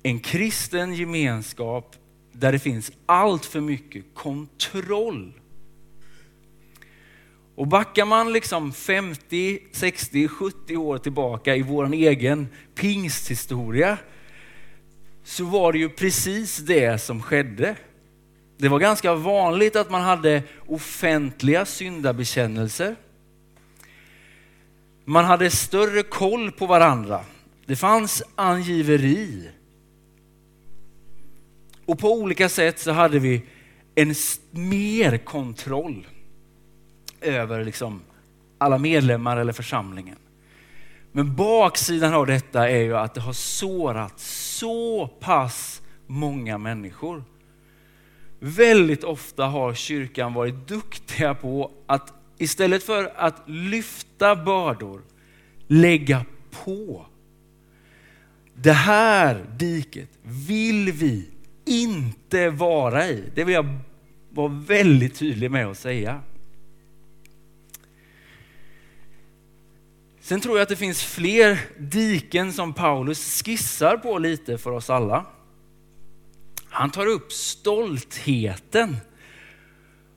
en 0.03 0.21
kristen 0.21 0.95
gemenskap 0.95 1.97
där 2.33 2.53
det 2.53 2.59
finns 2.59 2.93
allt 3.07 3.45
för 3.45 3.61
mycket 3.61 4.05
kontroll. 4.15 5.33
Och 7.55 7.67
backar 7.67 8.05
man 8.05 8.33
liksom 8.33 8.73
50, 8.73 9.59
60, 9.73 10.29
70 10.29 10.77
år 10.77 10.99
tillbaka 10.99 11.57
i 11.57 11.63
vår 11.63 11.93
egen 11.93 12.49
pingsthistoria 12.75 13.99
så 15.25 15.45
var 15.45 15.73
det 15.73 15.79
ju 15.79 15.89
precis 15.89 16.57
det 16.57 17.03
som 17.03 17.23
skedde. 17.23 17.77
Det 18.61 18.69
var 18.69 18.79
ganska 18.79 19.15
vanligt 19.15 19.77
att 19.77 19.91
man 19.91 20.03
hade 20.03 20.43
offentliga 20.67 21.67
syndabekännelser. 21.67 22.97
Man 25.05 25.25
hade 25.25 25.51
större 25.51 26.03
koll 26.03 26.53
på 26.53 26.67
varandra. 26.67 27.21
Det 27.67 27.77
fanns 27.77 28.23
angiveri. 28.35 29.51
Och 31.85 31.99
på 31.99 32.13
olika 32.13 32.49
sätt 32.49 32.81
så 32.81 32.93
hade 32.93 33.19
vi 33.19 33.43
en 33.95 34.15
mer 34.51 35.19
kontroll 35.19 36.07
över 37.21 37.65
liksom 37.65 38.01
alla 38.59 38.79
medlemmar 38.79 39.37
eller 39.37 39.53
församlingen. 39.53 40.17
Men 41.13 41.37
baksidan 41.37 42.15
av 42.15 42.27
detta 42.27 42.71
är 42.71 42.83
ju 42.83 42.97
att 42.97 43.15
det 43.15 43.21
har 43.21 43.33
sårat 43.33 44.21
så 44.21 45.09
pass 45.09 45.83
många 46.07 46.59
människor. 46.59 47.25
Väldigt 48.41 49.05
ofta 49.05 49.47
har 49.47 49.75
kyrkan 49.75 50.35
varit 50.35 50.69
duktiga 50.69 51.35
på 51.35 51.71
att 51.87 52.13
istället 52.39 52.83
för 52.83 53.13
att 53.17 53.43
lyfta 53.47 54.37
bördor, 54.37 55.03
lägga 55.67 56.25
på. 56.65 57.07
Det 58.55 58.73
här 58.73 59.47
diket 59.57 60.09
vill 60.23 60.93
vi 60.93 61.29
inte 61.65 62.51
vara 62.51 63.07
i. 63.07 63.25
Det 63.35 63.45
vill 63.45 63.55
jag 63.55 63.79
vara 64.31 64.49
väldigt 64.49 65.15
tydlig 65.15 65.51
med 65.51 65.67
att 65.67 65.79
säga. 65.79 66.21
Sen 70.21 70.41
tror 70.41 70.57
jag 70.57 70.63
att 70.63 70.69
det 70.69 70.77
finns 70.77 71.05
fler 71.05 71.61
diken 71.79 72.53
som 72.53 72.73
Paulus 72.73 73.43
skissar 73.43 73.97
på 73.97 74.19
lite 74.19 74.59
för 74.59 74.71
oss 74.71 74.91
alla. 74.91 75.27
Han 76.71 76.91
tar 76.91 77.07
upp 77.07 77.33
stoltheten. 77.33 78.97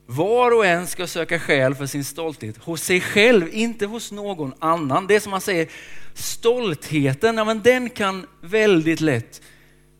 Var 0.06 0.50
och 0.56 0.66
en 0.66 0.86
ska 0.86 1.06
söka 1.06 1.38
skäl 1.38 1.74
för 1.74 1.86
sin 1.86 2.04
stolthet 2.04 2.56
hos 2.56 2.82
sig 2.82 3.00
själv, 3.00 3.48
inte 3.52 3.86
hos 3.86 4.12
någon 4.12 4.54
annan. 4.58 5.06
Det 5.06 5.14
är 5.14 5.20
som 5.20 5.32
han 5.32 5.40
säger, 5.40 5.68
stoltheten, 6.14 7.36
ja, 7.36 7.44
men 7.44 7.62
den 7.62 7.90
kan 7.90 8.26
väldigt 8.40 9.00
lätt 9.00 9.42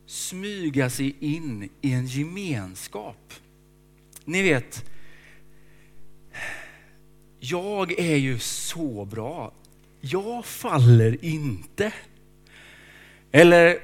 smyga 0.07 0.91
sig 0.91 1.17
in 1.21 1.71
i 1.81 1.93
en 1.93 2.07
gemenskap. 2.07 3.33
Ni 4.25 4.43
vet, 4.43 4.85
jag 7.41 7.99
är 7.99 8.17
ju 8.17 8.39
så 8.39 9.05
bra. 9.05 9.53
Jag 10.01 10.47
faller 10.47 11.25
inte. 11.25 11.93
Eller, 13.33 13.79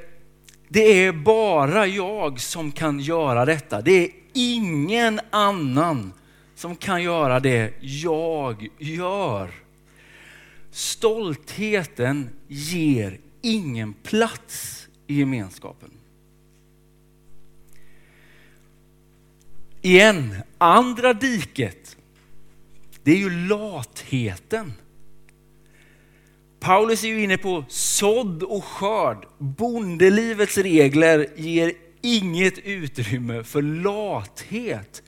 det 0.68 1.04
är 1.04 1.12
bara 1.12 1.86
jag 1.86 2.40
som 2.40 2.72
kan 2.72 3.00
göra 3.00 3.44
detta. 3.44 3.80
Det 3.80 4.04
är 4.04 4.10
ingen 4.32 5.20
annan 5.30 6.12
som 6.54 6.76
kan 6.76 7.02
göra 7.02 7.40
det 7.40 7.72
jag 7.80 8.68
gör. 8.78 9.50
Stoltheten 10.70 12.30
ger 12.48 13.18
ingen 13.42 13.92
plats 13.92 14.86
i 15.06 15.18
gemenskapen. 15.18 15.90
Igen, 19.82 20.34
andra 20.58 21.12
diket, 21.12 21.96
det 23.02 23.10
är 23.10 23.16
ju 23.16 23.30
latheten. 23.30 24.72
Paulus 26.60 27.04
är 27.04 27.08
ju 27.08 27.22
inne 27.22 27.38
på 27.38 27.64
sådd 27.68 28.42
och 28.42 28.64
skörd. 28.64 29.26
Bondelivets 29.38 30.58
regler 30.58 31.26
ger 31.36 31.72
inget 32.02 32.58
utrymme 32.58 33.44
för 33.44 33.62
lathet. 33.62 35.02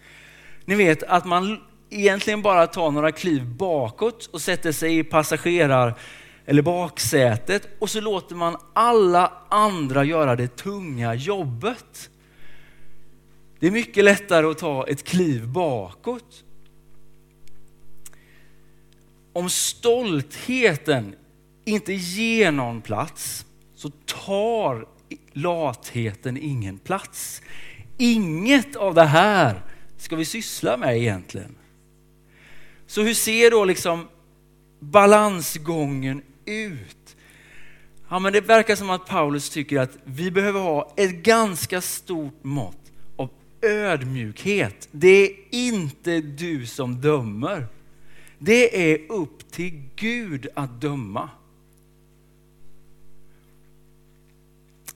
Ni 0.65 0.75
vet 0.75 1.03
att 1.03 1.25
man 1.25 1.61
egentligen 1.91 2.43
bara 2.43 2.67
tar 2.67 2.91
några 2.91 3.13
kliv 3.13 3.47
bakåt 3.47 4.27
och 4.27 4.41
sätter 4.41 4.73
sig 4.73 4.99
i 4.99 5.05
passagerar 5.05 5.95
eller 6.47 6.63
baksätet 6.63 7.69
och 7.79 7.91
så 7.91 8.01
låter 8.01 8.35
man 8.35 8.57
alla 8.73 9.33
andra 9.49 10.05
göra 10.05 10.37
det 10.37 10.57
tunga 10.57 11.15
jobbet. 11.15 12.11
Det 13.59 13.67
är 13.67 13.71
mycket 13.71 14.05
lättare 14.05 14.47
att 14.47 14.59
ta 14.59 14.87
ett 14.87 15.05
kliv 15.05 15.49
bakåt. 15.49 16.45
Om 19.33 19.51
stoltheten 19.51 21.15
inte 21.71 21.93
ger 21.93 22.53
någon 22.53 22.83
plats 22.83 23.47
så 23.75 23.91
tar 23.91 24.87
latheten 25.33 26.37
ingen 26.37 26.79
plats. 26.79 27.43
Inget 27.99 28.77
av 28.77 28.95
det 28.95 29.05
här 29.05 29.63
ska 29.97 30.17
vi 30.17 30.25
syssla 30.25 30.77
med 30.77 30.97
egentligen. 30.97 31.55
Så 32.87 33.03
hur 33.03 33.15
ser 33.15 33.51
då 33.51 33.65
liksom 33.65 34.09
balansgången 34.79 36.23
ut? 36.45 37.17
Ja, 38.09 38.19
men 38.19 38.33
det 38.33 38.41
verkar 38.41 38.77
som 38.77 38.91
att 38.91 39.07
Paulus 39.07 39.51
tycker 39.51 39.81
att 39.81 39.99
vi 40.05 40.31
behöver 40.31 40.61
ha 40.61 40.93
ett 40.97 41.11
ganska 41.13 41.81
stort 41.81 42.45
mått 42.45 42.93
av 43.17 43.31
ödmjukhet. 43.63 44.89
Det 44.91 45.31
är 45.31 45.37
inte 45.51 46.21
du 46.21 46.67
som 46.67 47.01
dömer. 47.01 47.67
Det 48.39 48.93
är 48.93 49.13
upp 49.13 49.51
till 49.51 49.83
Gud 49.97 50.49
att 50.55 50.81
döma. 50.81 51.31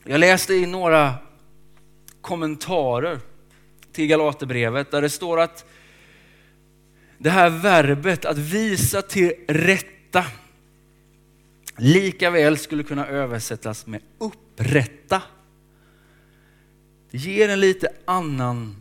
Jag 0.06 0.20
läste 0.20 0.54
i 0.54 0.66
några 0.66 1.14
kommentarer 2.20 3.20
till 3.92 4.06
Galaterbrevet 4.06 4.90
där 4.90 5.02
det 5.02 5.10
står 5.10 5.40
att 5.40 5.64
det 7.18 7.30
här 7.30 7.50
verbet 7.50 8.24
att 8.24 8.38
visa 8.38 9.02
till 9.02 9.32
rätta 9.48 10.24
lika 11.76 12.30
väl 12.30 12.58
skulle 12.58 12.82
kunna 12.82 13.06
översättas 13.06 13.86
med 13.86 14.00
upprätta. 14.18 15.22
Det 17.10 17.18
ger 17.18 17.48
en 17.48 17.60
lite 17.60 17.88
annan 18.04 18.76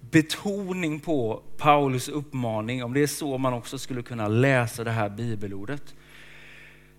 betoning 0.00 1.00
på 1.00 1.42
Paulus 1.56 2.08
uppmaning, 2.08 2.84
om 2.84 2.94
det 2.94 3.02
är 3.02 3.06
så 3.06 3.38
man 3.38 3.52
också 3.52 3.78
skulle 3.78 4.02
kunna 4.02 4.28
läsa 4.28 4.84
det 4.84 4.90
här 4.90 5.08
bibelordet. 5.08 5.94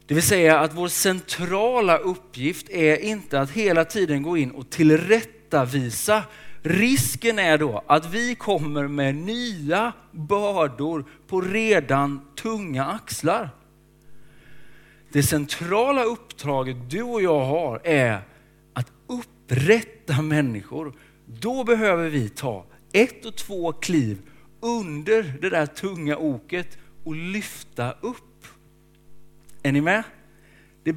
Det 0.09 0.15
vill 0.15 0.23
säga 0.23 0.59
att 0.59 0.73
vår 0.73 0.87
centrala 0.87 1.97
uppgift 1.97 2.69
är 2.69 2.97
inte 2.97 3.41
att 3.41 3.51
hela 3.51 3.85
tiden 3.85 4.23
gå 4.23 4.37
in 4.37 4.51
och 4.51 4.69
tillrättavisa. 4.69 6.23
Risken 6.61 7.39
är 7.39 7.57
då 7.57 7.83
att 7.87 8.13
vi 8.13 8.35
kommer 8.35 8.87
med 8.87 9.15
nya 9.15 9.93
bördor 10.11 11.05
på 11.27 11.41
redan 11.41 12.21
tunga 12.35 12.85
axlar. 12.85 13.49
Det 15.11 15.23
centrala 15.23 16.03
uppdraget 16.03 16.89
du 16.89 17.01
och 17.01 17.21
jag 17.21 17.45
har 17.45 17.81
är 17.83 18.21
att 18.73 18.91
upprätta 19.07 20.21
människor, 20.21 20.93
då 21.25 21.63
behöver 21.63 22.09
vi 22.09 22.29
ta 22.29 22.65
ett 22.91 23.25
och 23.25 23.35
två 23.35 23.73
kliv 23.73 24.21
under 24.61 25.33
det 25.41 25.49
där 25.49 25.65
tunga 25.65 26.17
oket 26.17 26.77
och 27.03 27.15
lyfta 27.15 27.91
upp. 27.91 28.28
Är 29.63 29.71
ni 29.71 29.81
med? 29.81 30.03
Det 30.83 30.93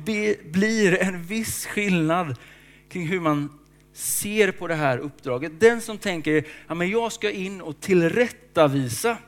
blir 0.53 1.03
en 1.03 1.23
viss 1.23 1.67
skillnad 1.67 2.37
kring 2.89 3.07
hur 3.07 3.21
man 3.21 3.59
ser 3.93 4.53
på 4.53 4.67
det 4.67 4.75
här 4.75 4.99
uppdraget. 4.99 5.61
Den 5.61 5.81
som 5.81 5.99
tänker 5.99 6.39
att 6.67 6.79
ja, 6.79 6.85
jag 6.85 7.13
ska 7.13 7.31
in 7.31 7.61
och 7.61 7.81
tillrättavisa, 7.81 9.19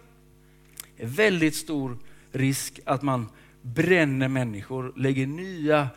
är 0.97 1.07
väldigt 1.07 1.55
stor 1.55 1.99
risk 2.33 2.81
att 2.85 3.03
man 3.03 3.29
bränner 3.63 4.29
människor, 4.29 4.93
lägger 4.97 5.27
nya 5.27 5.89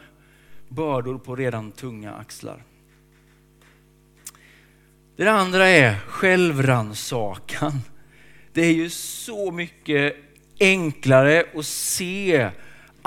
bördor 0.70 1.18
på 1.18 1.36
redan 1.36 1.72
tunga 1.72 2.14
axlar. 2.14 2.64
Det 5.16 5.28
andra 5.28 5.68
är 5.68 5.96
självrannsakan. 5.96 7.72
Det 8.54 8.62
är 8.62 8.74
ju 8.74 8.90
så 8.90 9.52
mycket 9.52 10.16
enklare 10.60 11.46
att 11.56 11.66
se 11.66 12.50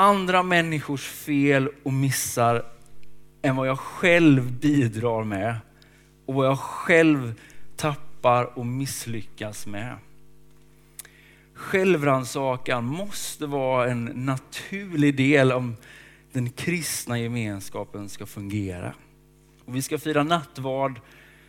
andra 0.00 0.42
människors 0.42 1.08
fel 1.08 1.68
och 1.82 1.92
missar 1.92 2.64
än 3.42 3.56
vad 3.56 3.68
jag 3.68 3.78
själv 3.78 4.52
bidrar 4.52 5.24
med 5.24 5.56
och 6.26 6.34
vad 6.34 6.46
jag 6.46 6.58
själv 6.58 7.40
tappar 7.76 8.58
och 8.58 8.66
misslyckas 8.66 9.66
med. 9.66 9.96
Självrannsakan 11.54 12.84
måste 12.84 13.46
vara 13.46 13.90
en 13.90 14.04
naturlig 14.04 15.16
del 15.16 15.52
om 15.52 15.76
den 16.32 16.50
kristna 16.50 17.18
gemenskapen 17.18 18.08
ska 18.08 18.26
fungera. 18.26 18.94
Och 19.64 19.76
vi 19.76 19.82
ska 19.82 19.98
fira 19.98 20.22
nattvard 20.22 21.00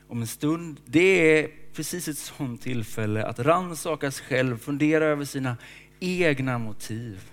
om 0.08 0.22
en 0.22 0.27
stund. 0.27 0.79
Det 0.86 1.39
är 1.39 1.50
precis 1.74 2.08
ett 2.08 2.17
sådant 2.17 2.62
tillfälle 2.62 3.25
att 3.25 3.39
rannsaka 3.39 4.12
sig 4.12 4.25
själv, 4.25 4.58
fundera 4.58 5.05
över 5.05 5.25
sina 5.25 5.58
egna 6.00 6.58
motiv. 6.58 7.30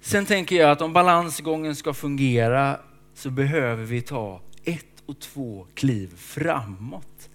Sen 0.00 0.26
tänker 0.26 0.56
jag 0.56 0.70
att 0.70 0.82
om 0.82 0.92
balansgången 0.92 1.76
ska 1.76 1.94
fungera 1.94 2.76
så 3.14 3.30
behöver 3.30 3.84
vi 3.84 4.02
ta 4.02 4.40
ett 4.64 4.86
och 5.06 5.20
två 5.20 5.66
kliv 5.74 6.16
framåt. 6.16 7.28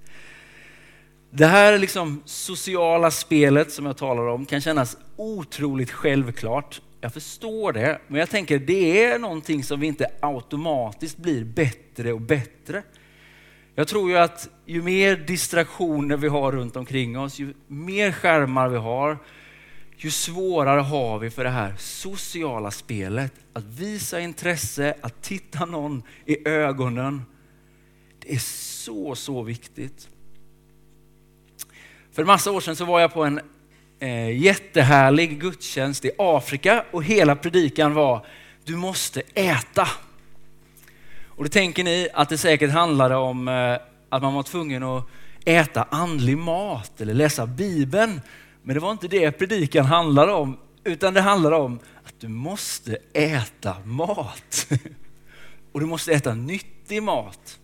Det 1.29 1.45
här 1.45 1.77
liksom 1.77 2.21
sociala 2.25 3.11
spelet 3.11 3.71
som 3.71 3.85
jag 3.85 3.97
talar 3.97 4.27
om 4.27 4.45
kan 4.45 4.61
kännas 4.61 4.97
otroligt 5.15 5.91
självklart. 5.91 6.81
Jag 7.01 7.13
förstår 7.13 7.73
det, 7.73 7.99
men 8.07 8.19
jag 8.19 8.29
tänker 8.29 8.59
det 8.59 9.03
är 9.03 9.19
någonting 9.19 9.63
som 9.63 9.79
vi 9.79 9.87
inte 9.87 10.07
automatiskt 10.19 11.17
blir 11.17 11.43
bättre 11.43 12.13
och 12.13 12.21
bättre. 12.21 12.83
Jag 13.75 13.87
tror 13.87 14.09
ju 14.09 14.17
att 14.17 14.49
ju 14.65 14.81
mer 14.81 15.15
distraktioner 15.15 16.17
vi 16.17 16.27
har 16.27 16.51
runt 16.51 16.75
omkring 16.75 17.19
oss, 17.19 17.39
ju 17.39 17.53
mer 17.67 18.11
skärmar 18.11 18.69
vi 18.69 18.77
har, 18.77 19.17
ju 19.97 20.11
svårare 20.11 20.79
har 20.79 21.19
vi 21.19 21.29
för 21.29 21.43
det 21.43 21.49
här 21.49 21.73
sociala 21.77 22.71
spelet. 22.71 23.33
Att 23.53 23.63
visa 23.63 24.19
intresse, 24.19 24.95
att 25.01 25.21
titta 25.21 25.65
någon 25.65 26.03
i 26.25 26.47
ögonen. 26.47 27.21
Det 28.19 28.33
är 28.33 28.39
så, 28.39 29.15
så 29.15 29.41
viktigt. 29.41 30.09
För 32.11 32.21
en 32.21 32.27
massa 32.27 32.51
år 32.51 32.61
sedan 32.61 32.75
så 32.75 32.85
var 32.85 32.99
jag 32.99 33.13
på 33.13 33.23
en 33.23 33.39
eh, 33.99 34.37
jättehärlig 34.41 35.41
gudstjänst 35.41 36.05
i 36.05 36.11
Afrika 36.17 36.85
och 36.91 37.03
hela 37.03 37.35
predikan 37.35 37.93
var 37.93 38.25
du 38.63 38.75
måste 38.75 39.21
äta. 39.33 39.87
Och 41.25 41.43
då 41.43 41.49
tänker 41.49 41.83
ni 41.83 42.07
att 42.13 42.29
det 42.29 42.37
säkert 42.37 42.71
handlade 42.71 43.15
om 43.15 43.47
eh, 43.47 43.77
att 44.09 44.21
man 44.21 44.33
var 44.33 44.43
tvungen 44.43 44.83
att 44.83 45.07
äta 45.45 45.87
andlig 45.89 46.37
mat 46.37 47.01
eller 47.01 47.13
läsa 47.13 47.47
Bibeln. 47.47 48.21
Men 48.65 48.73
det 48.73 48.79
var 48.79 48.91
inte 48.91 49.07
det 49.07 49.31
predikan 49.31 49.85
handlade 49.85 50.31
om, 50.31 50.57
utan 50.83 51.13
det 51.13 51.21
handlade 51.21 51.55
om 51.55 51.79
att 52.03 52.19
du 52.19 52.27
måste 52.27 52.97
äta 53.13 53.75
mat. 53.83 54.67
Och 55.71 55.79
du 55.79 55.85
måste 55.85 56.13
äta 56.13 56.33
nyttig 56.33 57.03
mat. 57.03 57.59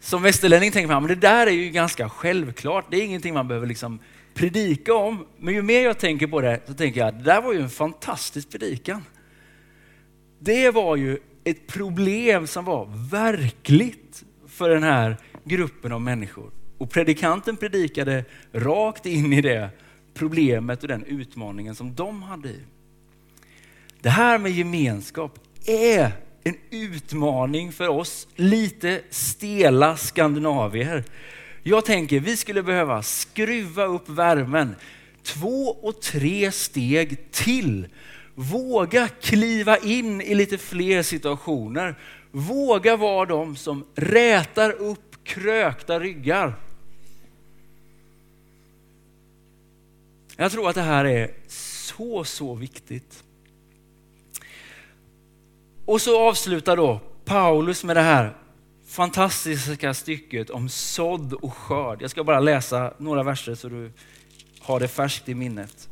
Som 0.00 0.22
västerlänning 0.22 0.72
tänker 0.72 0.92
man, 0.92 1.02
men 1.02 1.08
det 1.08 1.28
där 1.28 1.46
är 1.46 1.50
ju 1.50 1.70
ganska 1.70 2.08
självklart. 2.08 2.86
Det 2.90 2.96
är 2.96 3.04
ingenting 3.04 3.34
man 3.34 3.48
behöver 3.48 3.66
liksom 3.66 3.98
predika 4.34 4.94
om. 4.94 5.26
Men 5.38 5.54
ju 5.54 5.62
mer 5.62 5.80
jag 5.80 5.98
tänker 5.98 6.26
på 6.26 6.40
det 6.40 6.60
så 6.66 6.74
tänker 6.74 7.00
jag, 7.00 7.14
det 7.14 7.22
där 7.22 7.42
var 7.42 7.52
ju 7.52 7.60
en 7.60 7.70
fantastisk 7.70 8.50
predikan. 8.50 9.02
Det 10.38 10.70
var 10.70 10.96
ju 10.96 11.18
ett 11.44 11.66
problem 11.66 12.46
som 12.46 12.64
var 12.64 13.08
verkligt 13.10 14.24
för 14.48 14.68
den 14.70 14.82
här 14.82 15.16
gruppen 15.44 15.92
av 15.92 16.00
människor. 16.00 16.50
Och 16.78 16.90
predikanten 16.90 17.56
predikade 17.56 18.24
rakt 18.52 19.06
in 19.06 19.32
i 19.32 19.40
det 19.40 19.70
problemet 20.14 20.82
och 20.82 20.88
den 20.88 21.04
utmaningen 21.04 21.74
som 21.74 21.94
de 21.94 22.22
hade 22.22 22.48
i. 22.48 22.60
Det 24.00 24.10
här 24.10 24.38
med 24.38 24.52
gemenskap 24.52 25.38
är 25.66 26.12
en 26.44 26.56
utmaning 26.70 27.72
för 27.72 27.88
oss 27.88 28.28
lite 28.36 29.00
stela 29.10 29.96
skandinavier. 29.96 31.04
Jag 31.62 31.84
tänker 31.84 32.20
vi 32.20 32.36
skulle 32.36 32.62
behöva 32.62 33.02
skruva 33.02 33.84
upp 33.84 34.08
värmen 34.08 34.76
två 35.22 35.76
och 35.82 36.02
tre 36.02 36.52
steg 36.52 37.30
till. 37.30 37.88
Våga 38.34 39.08
kliva 39.08 39.78
in 39.78 40.20
i 40.20 40.34
lite 40.34 40.58
fler 40.58 41.02
situationer. 41.02 41.94
Våga 42.30 42.96
vara 42.96 43.26
de 43.26 43.56
som 43.56 43.84
rätar 43.94 44.70
upp 44.70 45.24
krökta 45.24 46.00
ryggar. 46.00 46.54
Jag 50.36 50.52
tror 50.52 50.68
att 50.68 50.74
det 50.74 50.82
här 50.82 51.04
är 51.04 51.30
så, 51.48 52.24
så 52.24 52.54
viktigt. 52.54 53.24
Och 55.84 56.00
så 56.00 56.28
avslutar 56.28 56.76
då 56.76 57.00
Paulus 57.24 57.84
med 57.84 57.96
det 57.96 58.02
här 58.02 58.36
fantastiska 58.86 59.94
stycket 59.94 60.50
om 60.50 60.68
sådd 60.68 61.32
och 61.32 61.54
skörd. 61.54 62.02
Jag 62.02 62.10
ska 62.10 62.24
bara 62.24 62.40
läsa 62.40 62.94
några 62.98 63.22
verser 63.22 63.54
så 63.54 63.68
du 63.68 63.92
har 64.60 64.80
det 64.80 64.88
färskt 64.88 65.28
i 65.28 65.34
minnet. 65.34 65.88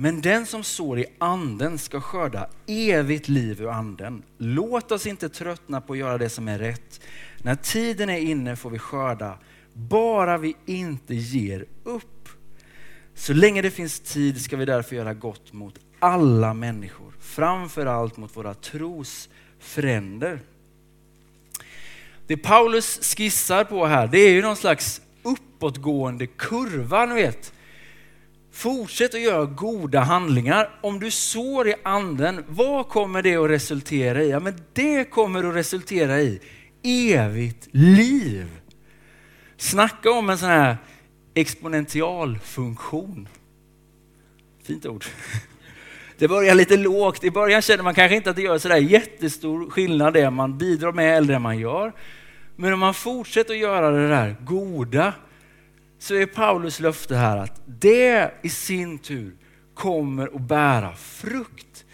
Men 0.00 0.20
den 0.20 0.46
som 0.46 0.64
sår 0.64 0.98
i 0.98 1.06
anden 1.18 1.78
ska 1.78 2.00
skörda 2.00 2.48
evigt 2.66 3.28
liv 3.28 3.62
ur 3.62 3.68
anden. 3.68 4.22
Låt 4.36 4.92
oss 4.92 5.06
inte 5.06 5.28
tröttna 5.28 5.80
på 5.80 5.92
att 5.92 5.98
göra 5.98 6.18
det 6.18 6.28
som 6.28 6.48
är 6.48 6.58
rätt. 6.58 7.00
När 7.42 7.54
tiden 7.54 8.10
är 8.10 8.18
inne 8.18 8.56
får 8.56 8.70
vi 8.70 8.78
skörda, 8.78 9.38
bara 9.78 10.38
vi 10.38 10.56
inte 10.66 11.14
ger 11.14 11.64
upp. 11.84 12.28
Så 13.14 13.32
länge 13.32 13.62
det 13.62 13.70
finns 13.70 14.00
tid 14.00 14.40
ska 14.40 14.56
vi 14.56 14.64
därför 14.64 14.96
göra 14.96 15.14
gott 15.14 15.52
mot 15.52 15.78
alla 15.98 16.54
människor, 16.54 17.12
framför 17.20 17.86
allt 17.86 18.16
mot 18.16 18.36
våra 18.36 18.54
trosfränder. 18.54 20.40
Det 22.26 22.36
Paulus 22.36 23.14
skissar 23.16 23.64
på 23.64 23.86
här, 23.86 24.06
det 24.06 24.18
är 24.18 24.30
ju 24.30 24.42
någon 24.42 24.56
slags 24.56 25.00
uppåtgående 25.22 26.26
kurva, 26.26 27.06
ni 27.06 27.14
vet. 27.14 27.52
Fortsätt 28.52 29.14
att 29.14 29.20
göra 29.20 29.44
goda 29.44 30.00
handlingar. 30.00 30.78
Om 30.82 31.00
du 31.00 31.10
sår 31.10 31.68
i 31.68 31.74
anden, 31.82 32.44
vad 32.48 32.88
kommer 32.88 33.22
det 33.22 33.36
att 33.36 33.50
resultera 33.50 34.22
i? 34.22 34.30
Ja, 34.30 34.40
men 34.40 34.54
det 34.72 35.04
kommer 35.04 35.44
att 35.44 35.54
resultera 35.54 36.20
i 36.20 36.40
evigt 36.82 37.68
liv. 37.72 38.46
Snacka 39.58 40.10
om 40.10 40.30
en 40.30 40.38
sån 40.38 40.48
här 40.48 40.76
exponentialfunktion. 41.34 43.28
Fint 44.62 44.86
ord. 44.86 45.04
Det 46.18 46.28
börjar 46.28 46.54
lite 46.54 46.76
lågt. 46.76 47.24
I 47.24 47.30
början 47.30 47.62
känner 47.62 47.84
man 47.84 47.94
kanske 47.94 48.16
inte 48.16 48.30
att 48.30 48.36
det 48.36 48.42
gör 48.42 48.58
sådär 48.58 48.76
jättestor 48.76 49.70
skillnad 49.70 50.14
det 50.14 50.30
man 50.30 50.58
bidrar 50.58 50.92
med 50.92 51.16
eller 51.16 51.32
det 51.32 51.38
man 51.38 51.58
gör. 51.58 51.92
Men 52.56 52.72
om 52.72 52.80
man 52.80 52.94
fortsätter 52.94 53.54
att 53.54 53.60
göra 53.60 53.90
det 53.90 54.08
där 54.08 54.36
goda 54.44 55.12
så 55.98 56.14
är 56.14 56.26
Paulus 56.26 56.80
löfte 56.80 57.16
här 57.16 57.36
att 57.36 57.60
det 57.66 58.30
i 58.42 58.48
sin 58.48 58.98
tur 58.98 59.32
kommer 59.74 60.26
att 60.26 60.40
bära 60.40 60.94
frukt. 60.94 61.84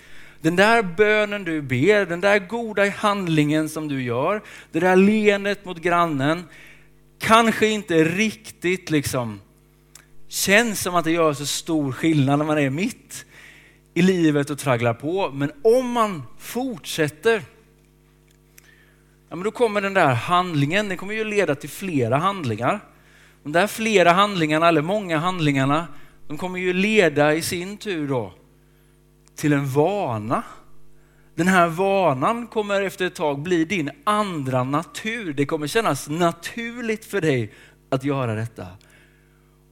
Den 0.40 0.56
där 0.56 0.82
bönen 0.82 1.44
du 1.44 1.62
ber, 1.62 2.06
den 2.06 2.20
där 2.20 2.38
goda 2.38 2.90
handlingen 2.90 3.68
som 3.68 3.88
du 3.88 4.02
gör, 4.02 4.42
det 4.72 4.80
där 4.80 4.96
leendet 4.96 5.64
mot 5.64 5.78
grannen, 5.78 6.44
kanske 7.26 7.66
inte 7.66 8.04
riktigt 8.04 8.90
liksom 8.90 9.40
känns 10.28 10.80
som 10.80 10.94
att 10.94 11.04
det 11.04 11.10
gör 11.10 11.32
så 11.32 11.46
stor 11.46 11.92
skillnad 11.92 12.38
när 12.38 12.46
man 12.46 12.58
är 12.58 12.70
mitt 12.70 13.26
i 13.94 14.02
livet 14.02 14.50
och 14.50 14.58
tragglar 14.58 14.94
på. 14.94 15.30
Men 15.30 15.52
om 15.62 15.90
man 15.90 16.22
fortsätter, 16.38 17.42
ja, 19.28 19.36
men 19.36 19.42
då 19.42 19.50
kommer 19.50 19.80
den 19.80 19.94
där 19.94 20.14
handlingen, 20.14 20.88
den 20.88 20.98
kommer 20.98 21.14
ju 21.14 21.24
leda 21.24 21.54
till 21.54 21.70
flera 21.70 22.16
handlingar. 22.16 22.80
De 23.42 23.52
där 23.52 23.66
flera 23.66 24.12
handlingarna, 24.12 24.68
eller 24.68 24.82
många 24.82 25.18
handlingarna, 25.18 25.86
de 26.28 26.38
kommer 26.38 26.58
ju 26.58 26.72
leda 26.72 27.34
i 27.34 27.42
sin 27.42 27.76
tur 27.76 28.08
då 28.08 28.32
till 29.36 29.52
en 29.52 29.66
vana. 29.66 30.42
Den 31.34 31.48
här 31.48 31.68
vanan 31.68 32.46
kommer 32.46 32.82
efter 32.82 33.06
ett 33.06 33.14
tag 33.14 33.42
bli 33.42 33.64
din 33.64 33.90
andra 34.04 34.64
natur. 34.64 35.32
Det 35.32 35.46
kommer 35.46 35.66
kännas 35.66 36.08
naturligt 36.08 37.04
för 37.04 37.20
dig 37.20 37.52
att 37.90 38.04
göra 38.04 38.34
detta. 38.34 38.66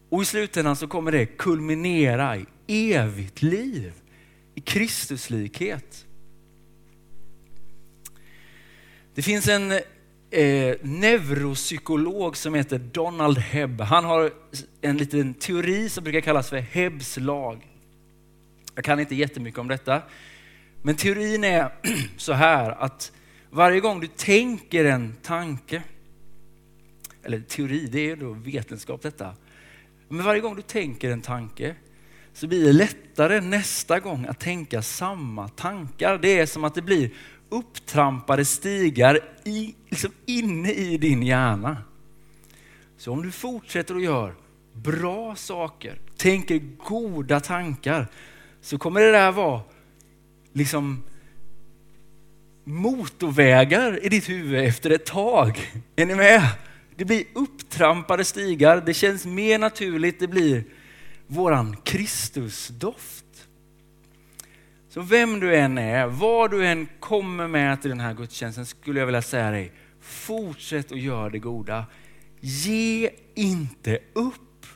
Och 0.09 0.22
i 0.22 0.25
slutändan 0.25 0.77
så 0.77 0.88
kommer 0.88 1.12
det 1.12 1.27
kulminera 1.27 2.37
i 2.37 2.46
evigt 2.92 3.42
liv, 3.42 3.92
i 4.55 4.61
Kristuslikhet. 4.61 6.07
Det 9.14 9.22
finns 9.22 9.48
en 9.48 9.72
eh, 10.31 10.77
neuropsykolog 10.83 12.37
som 12.37 12.55
heter 12.55 12.79
Donald 12.79 13.38
Hebb. 13.38 13.81
Han 13.81 14.05
har 14.05 14.31
en 14.81 14.96
liten 14.96 15.35
teori 15.35 15.88
som 15.88 16.05
brukar 16.05 16.20
kallas 16.20 16.51
för 16.51 16.57
Hebbs 16.57 17.16
lag. 17.16 17.68
Jag 18.75 18.85
kan 18.85 19.01
inte 19.01 19.14
jättemycket 19.14 19.61
om 19.61 19.68
detta. 19.68 20.03
Men 20.82 20.96
teorin 20.96 21.44
är 21.44 21.72
så 22.16 22.32
här 22.32 22.70
att 22.70 23.12
varje 23.50 23.80
gång 23.80 24.00
du 24.00 24.06
tänker 24.06 24.84
en 24.84 25.14
tanke, 25.22 25.82
eller 27.22 27.40
teori, 27.40 27.88
det 27.92 28.10
är 28.10 28.16
då 28.16 28.32
vetenskap 28.32 29.02
detta. 29.02 29.34
Men 30.08 30.24
varje 30.24 30.40
gång 30.40 30.56
du 30.56 30.62
tänker 30.62 31.10
en 31.10 31.20
tanke 31.20 31.74
så 32.32 32.46
blir 32.46 32.64
det 32.64 32.72
lättare 32.72 33.40
nästa 33.40 34.00
gång 34.00 34.26
att 34.26 34.40
tänka 34.40 34.82
samma 34.82 35.48
tankar. 35.48 36.18
Det 36.18 36.38
är 36.38 36.46
som 36.46 36.64
att 36.64 36.74
det 36.74 36.82
blir 36.82 37.10
upptrampade 37.48 38.44
stigar 38.44 39.20
i, 39.44 39.74
liksom 39.88 40.10
inne 40.26 40.72
i 40.72 40.98
din 40.98 41.22
hjärna. 41.22 41.76
Så 42.96 43.12
om 43.12 43.22
du 43.22 43.30
fortsätter 43.30 43.94
att 43.94 44.02
göra 44.02 44.32
bra 44.72 45.36
saker, 45.36 45.98
tänker 46.16 46.58
goda 46.88 47.40
tankar, 47.40 48.06
så 48.60 48.78
kommer 48.78 49.00
det 49.00 49.12
där 49.12 49.32
vara 49.32 49.60
liksom 50.52 51.02
motorvägar 52.64 54.04
i 54.04 54.08
ditt 54.08 54.28
huvud 54.28 54.64
efter 54.64 54.90
ett 54.90 55.06
tag. 55.06 55.72
Är 55.96 56.06
ni 56.06 56.14
med? 56.14 56.42
Det 56.96 57.04
blir 57.04 57.24
upptrampade 57.34 58.24
stigar, 58.24 58.82
det 58.86 58.94
känns 58.94 59.26
mer 59.26 59.58
naturligt, 59.58 60.20
det 60.20 60.28
blir 60.28 60.64
våran 61.26 61.76
Kristusdoft. 61.84 63.24
Så 64.88 65.00
vem 65.00 65.40
du 65.40 65.56
än 65.56 65.78
är, 65.78 66.06
vad 66.06 66.50
du 66.50 66.66
än 66.66 66.88
kommer 67.00 67.48
med 67.48 67.80
till 67.80 67.90
den 67.90 68.00
här 68.00 68.14
gudstjänsten 68.14 68.66
skulle 68.66 68.98
jag 68.98 69.06
vilja 69.06 69.22
säga 69.22 69.50
dig, 69.50 69.72
fortsätt 70.00 70.92
att 70.92 71.00
göra 71.00 71.30
det 71.30 71.38
goda. 71.38 71.86
Ge 72.40 73.10
inte 73.34 73.98
upp. 74.12 74.66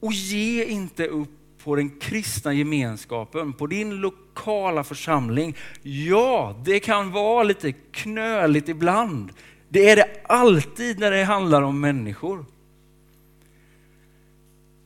Och 0.00 0.12
ge 0.12 0.64
inte 0.64 1.06
upp 1.06 1.37
på 1.64 1.76
den 1.76 1.90
kristna 1.90 2.52
gemenskapen, 2.52 3.52
på 3.52 3.66
din 3.66 3.96
lokala 3.96 4.84
församling. 4.84 5.56
Ja, 5.82 6.62
det 6.64 6.80
kan 6.80 7.10
vara 7.10 7.42
lite 7.42 7.72
knöligt 7.72 8.68
ibland. 8.68 9.32
Det 9.68 9.90
är 9.90 9.96
det 9.96 10.08
alltid 10.24 10.98
när 10.98 11.10
det 11.10 11.24
handlar 11.24 11.62
om 11.62 11.80
människor. 11.80 12.44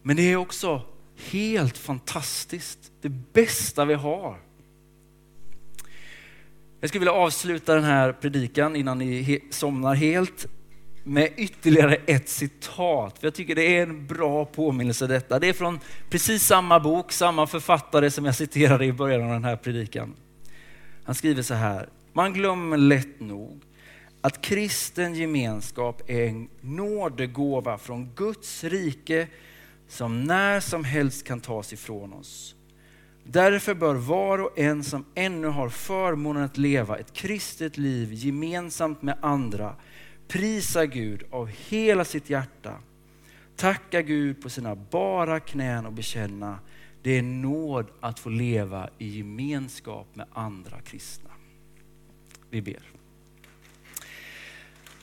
Men 0.02 0.16
det 0.16 0.22
är 0.22 0.36
också 0.36 0.82
helt 1.30 1.78
fantastiskt. 1.78 2.92
Det 3.00 3.08
bästa 3.08 3.84
vi 3.84 3.94
har. 3.94 4.38
Jag 6.80 6.88
skulle 6.88 7.00
vilja 7.00 7.12
avsluta 7.12 7.74
den 7.74 7.84
här 7.84 8.12
predikan 8.12 8.76
innan 8.76 8.98
ni 8.98 9.40
somnar 9.50 9.94
helt 9.94 10.46
med 11.04 11.32
ytterligare 11.36 11.94
ett 11.94 12.28
citat. 12.28 13.18
För 13.18 13.26
jag 13.26 13.34
tycker 13.34 13.54
det 13.54 13.76
är 13.76 13.82
en 13.82 14.06
bra 14.06 14.44
påminnelse 14.44 15.06
detta. 15.06 15.38
Det 15.38 15.48
är 15.48 15.52
från 15.52 15.80
precis 16.10 16.46
samma 16.46 16.80
bok, 16.80 17.12
samma 17.12 17.46
författare 17.46 18.10
som 18.10 18.24
jag 18.24 18.34
citerade 18.34 18.84
i 18.84 18.92
början 18.92 19.22
av 19.22 19.30
den 19.30 19.44
här 19.44 19.56
predikan. 19.56 20.14
Han 21.04 21.14
skriver 21.14 21.42
så 21.42 21.54
här, 21.54 21.88
man 22.12 22.32
glömmer 22.32 22.76
lätt 22.76 23.20
nog 23.20 23.60
att 24.20 24.42
kristen 24.42 25.14
gemenskap 25.14 26.02
är 26.06 26.26
en 26.28 26.48
nådegåva 26.60 27.78
från 27.78 28.10
Guds 28.14 28.64
rike 28.64 29.26
som 29.88 30.24
när 30.24 30.60
som 30.60 30.84
helst 30.84 31.26
kan 31.26 31.40
tas 31.40 31.72
ifrån 31.72 32.12
oss. 32.12 32.54
Därför 33.24 33.74
bör 33.74 33.94
var 33.94 34.38
och 34.38 34.58
en 34.58 34.84
som 34.84 35.04
ännu 35.14 35.46
har 35.48 35.68
förmånen 35.68 36.42
att 36.42 36.58
leva 36.58 36.98
ett 36.98 37.12
kristet 37.12 37.78
liv 37.78 38.12
gemensamt 38.12 39.02
med 39.02 39.18
andra 39.20 39.74
prisa 40.28 40.86
Gud 40.86 41.22
av 41.30 41.46
hela 41.46 42.04
sitt 42.04 42.30
hjärta, 42.30 42.74
tacka 43.56 44.02
Gud 44.02 44.42
på 44.42 44.50
sina 44.50 44.74
bara 44.74 45.40
knän 45.40 45.86
och 45.86 45.92
bekänna 45.92 46.58
det 47.02 47.18
är 47.18 47.22
nåd 47.22 47.86
att 48.00 48.18
få 48.18 48.28
leva 48.28 48.88
i 48.98 49.08
gemenskap 49.18 50.06
med 50.14 50.26
andra 50.32 50.80
kristna. 50.80 51.30
Vi 52.50 52.62
ber. 52.62 52.82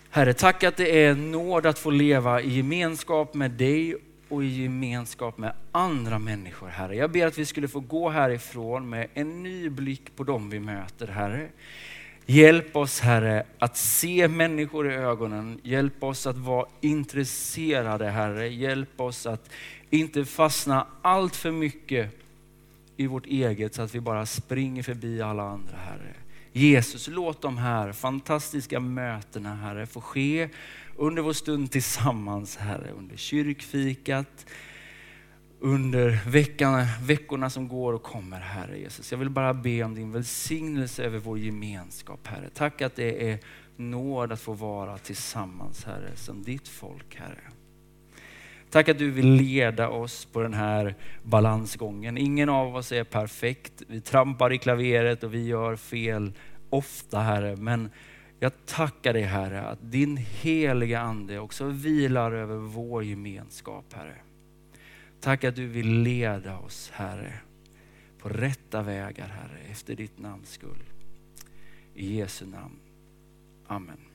Herre, 0.10 0.34
tack 0.34 0.64
att 0.64 0.78
det 0.78 1.06
är 1.06 1.16
nåd 1.16 1.66
att 1.66 1.80
få 1.80 1.90
leva 1.90 2.42
i 2.42 2.50
gemenskap 2.58 3.34
med 3.34 3.52
dig 3.52 3.96
och 4.30 4.44
i 4.44 4.48
gemenskap 4.48 5.38
med 5.38 5.54
andra 5.72 6.20
människor, 6.20 6.68
Herre. 6.68 6.96
Jag 6.96 7.12
ber 7.12 7.28
att 7.28 7.38
vi 7.38 7.46
skulle 7.46 7.68
få 7.68 7.80
gå 7.80 8.10
härifrån 8.10 8.90
med 8.90 9.08
en 9.14 9.44
ny 9.44 9.70
blick 9.70 10.16
på 10.16 10.24
dem 10.24 10.50
vi 10.50 10.60
möter, 10.60 11.08
Herre. 11.08 11.48
Hjälp 12.32 12.76
oss 12.76 13.00
Herre 13.00 13.44
att 13.60 13.78
se 13.78 14.28
människor 14.28 14.92
i 14.92 14.96
ögonen. 14.96 15.60
Hjälp 15.64 16.04
oss 16.04 16.28
att 16.28 16.38
vara 16.38 16.66
intresserade 16.82 18.10
Herre. 18.10 18.48
Hjälp 18.48 19.02
oss 19.02 19.26
att 19.26 19.50
inte 19.90 20.26
fastna 20.26 20.88
allt 21.02 21.36
för 21.36 21.52
mycket 21.52 22.20
i 22.98 23.08
vårt 23.08 23.26
eget 23.26 23.76
så 23.76 23.82
att 23.82 23.96
vi 23.96 24.00
bara 24.00 24.26
springer 24.26 24.84
förbi 24.84 25.22
alla 25.22 25.44
andra 25.44 25.78
Herre. 25.78 26.14
Jesus, 26.52 27.08
låt 27.08 27.42
de 27.42 27.58
här 27.58 27.92
fantastiska 27.92 28.80
mötena 28.80 29.56
Herre 29.56 29.86
få 29.86 30.02
ske 30.02 30.50
under 30.98 31.22
vår 31.22 31.34
stund 31.34 31.72
tillsammans 31.72 32.58
Herre, 32.58 32.92
under 32.98 33.18
kyrkfikat, 33.18 34.46
under 35.60 36.30
veckan, 36.30 36.86
veckorna 37.02 37.50
som 37.50 37.68
går 37.68 37.94
och 37.94 38.04
kommer 38.04 38.40
Herre 38.40 38.80
Jesus. 38.80 39.12
Jag 39.12 39.20
vill 39.20 39.30
bara 39.30 39.54
be 39.54 39.84
om 39.84 39.96
din 39.96 40.12
välsignelse 40.12 41.04
över 41.04 41.20
vår 41.20 41.40
gemenskap 41.40 42.28
Herre. 42.28 42.50
Tack 42.54 42.82
att 42.82 42.96
det 42.96 43.32
är 43.32 43.40
nåd 43.76 44.32
att 44.32 44.42
få 44.42 44.54
vara 44.54 44.98
tillsammans 44.98 45.86
Herre, 45.86 46.16
som 46.16 46.44
ditt 46.44 46.68
folk 46.68 47.16
Herre. 47.16 47.52
Tack 48.70 48.90
att 48.90 48.98
du 48.98 49.12
vill 49.12 49.32
leda 49.32 49.90
oss 49.90 50.26
på 50.26 50.42
den 50.42 50.54
här 50.54 50.96
balansgången. 51.24 52.18
Ingen 52.18 52.50
av 52.50 52.76
oss 52.76 52.92
är 52.92 53.04
perfekt. 53.04 53.84
Vi 53.88 54.02
trampar 54.02 54.54
i 54.54 54.58
klaveret 54.58 55.24
och 55.24 55.34
vi 55.34 55.48
gör 55.48 55.76
fel 55.76 56.34
ofta 56.70 57.20
Herre. 57.20 57.56
Men 57.56 57.90
jag 58.40 58.52
tackar 58.66 59.14
dig 59.14 59.22
Herre 59.22 59.62
att 59.62 59.92
din 59.92 60.18
heliga 60.18 61.00
Ande 61.00 61.40
också 61.40 61.66
vilar 61.66 62.32
över 62.32 62.56
vår 62.56 63.04
gemenskap 63.04 63.86
Herre. 63.94 64.16
Tack 65.20 65.44
att 65.44 65.56
du 65.56 65.68
vill 65.68 66.02
leda 66.02 66.58
oss 66.58 66.90
Herre 66.94 67.34
på 68.18 68.30
rätta 68.30 68.82
vägar 68.82 69.28
Herre 69.28 69.60
efter 69.72 69.96
ditt 69.96 70.20
namns 70.20 70.50
skull. 70.52 70.84
I 71.94 72.18
Jesu 72.18 72.46
namn. 72.46 72.80
Amen. 73.68 74.09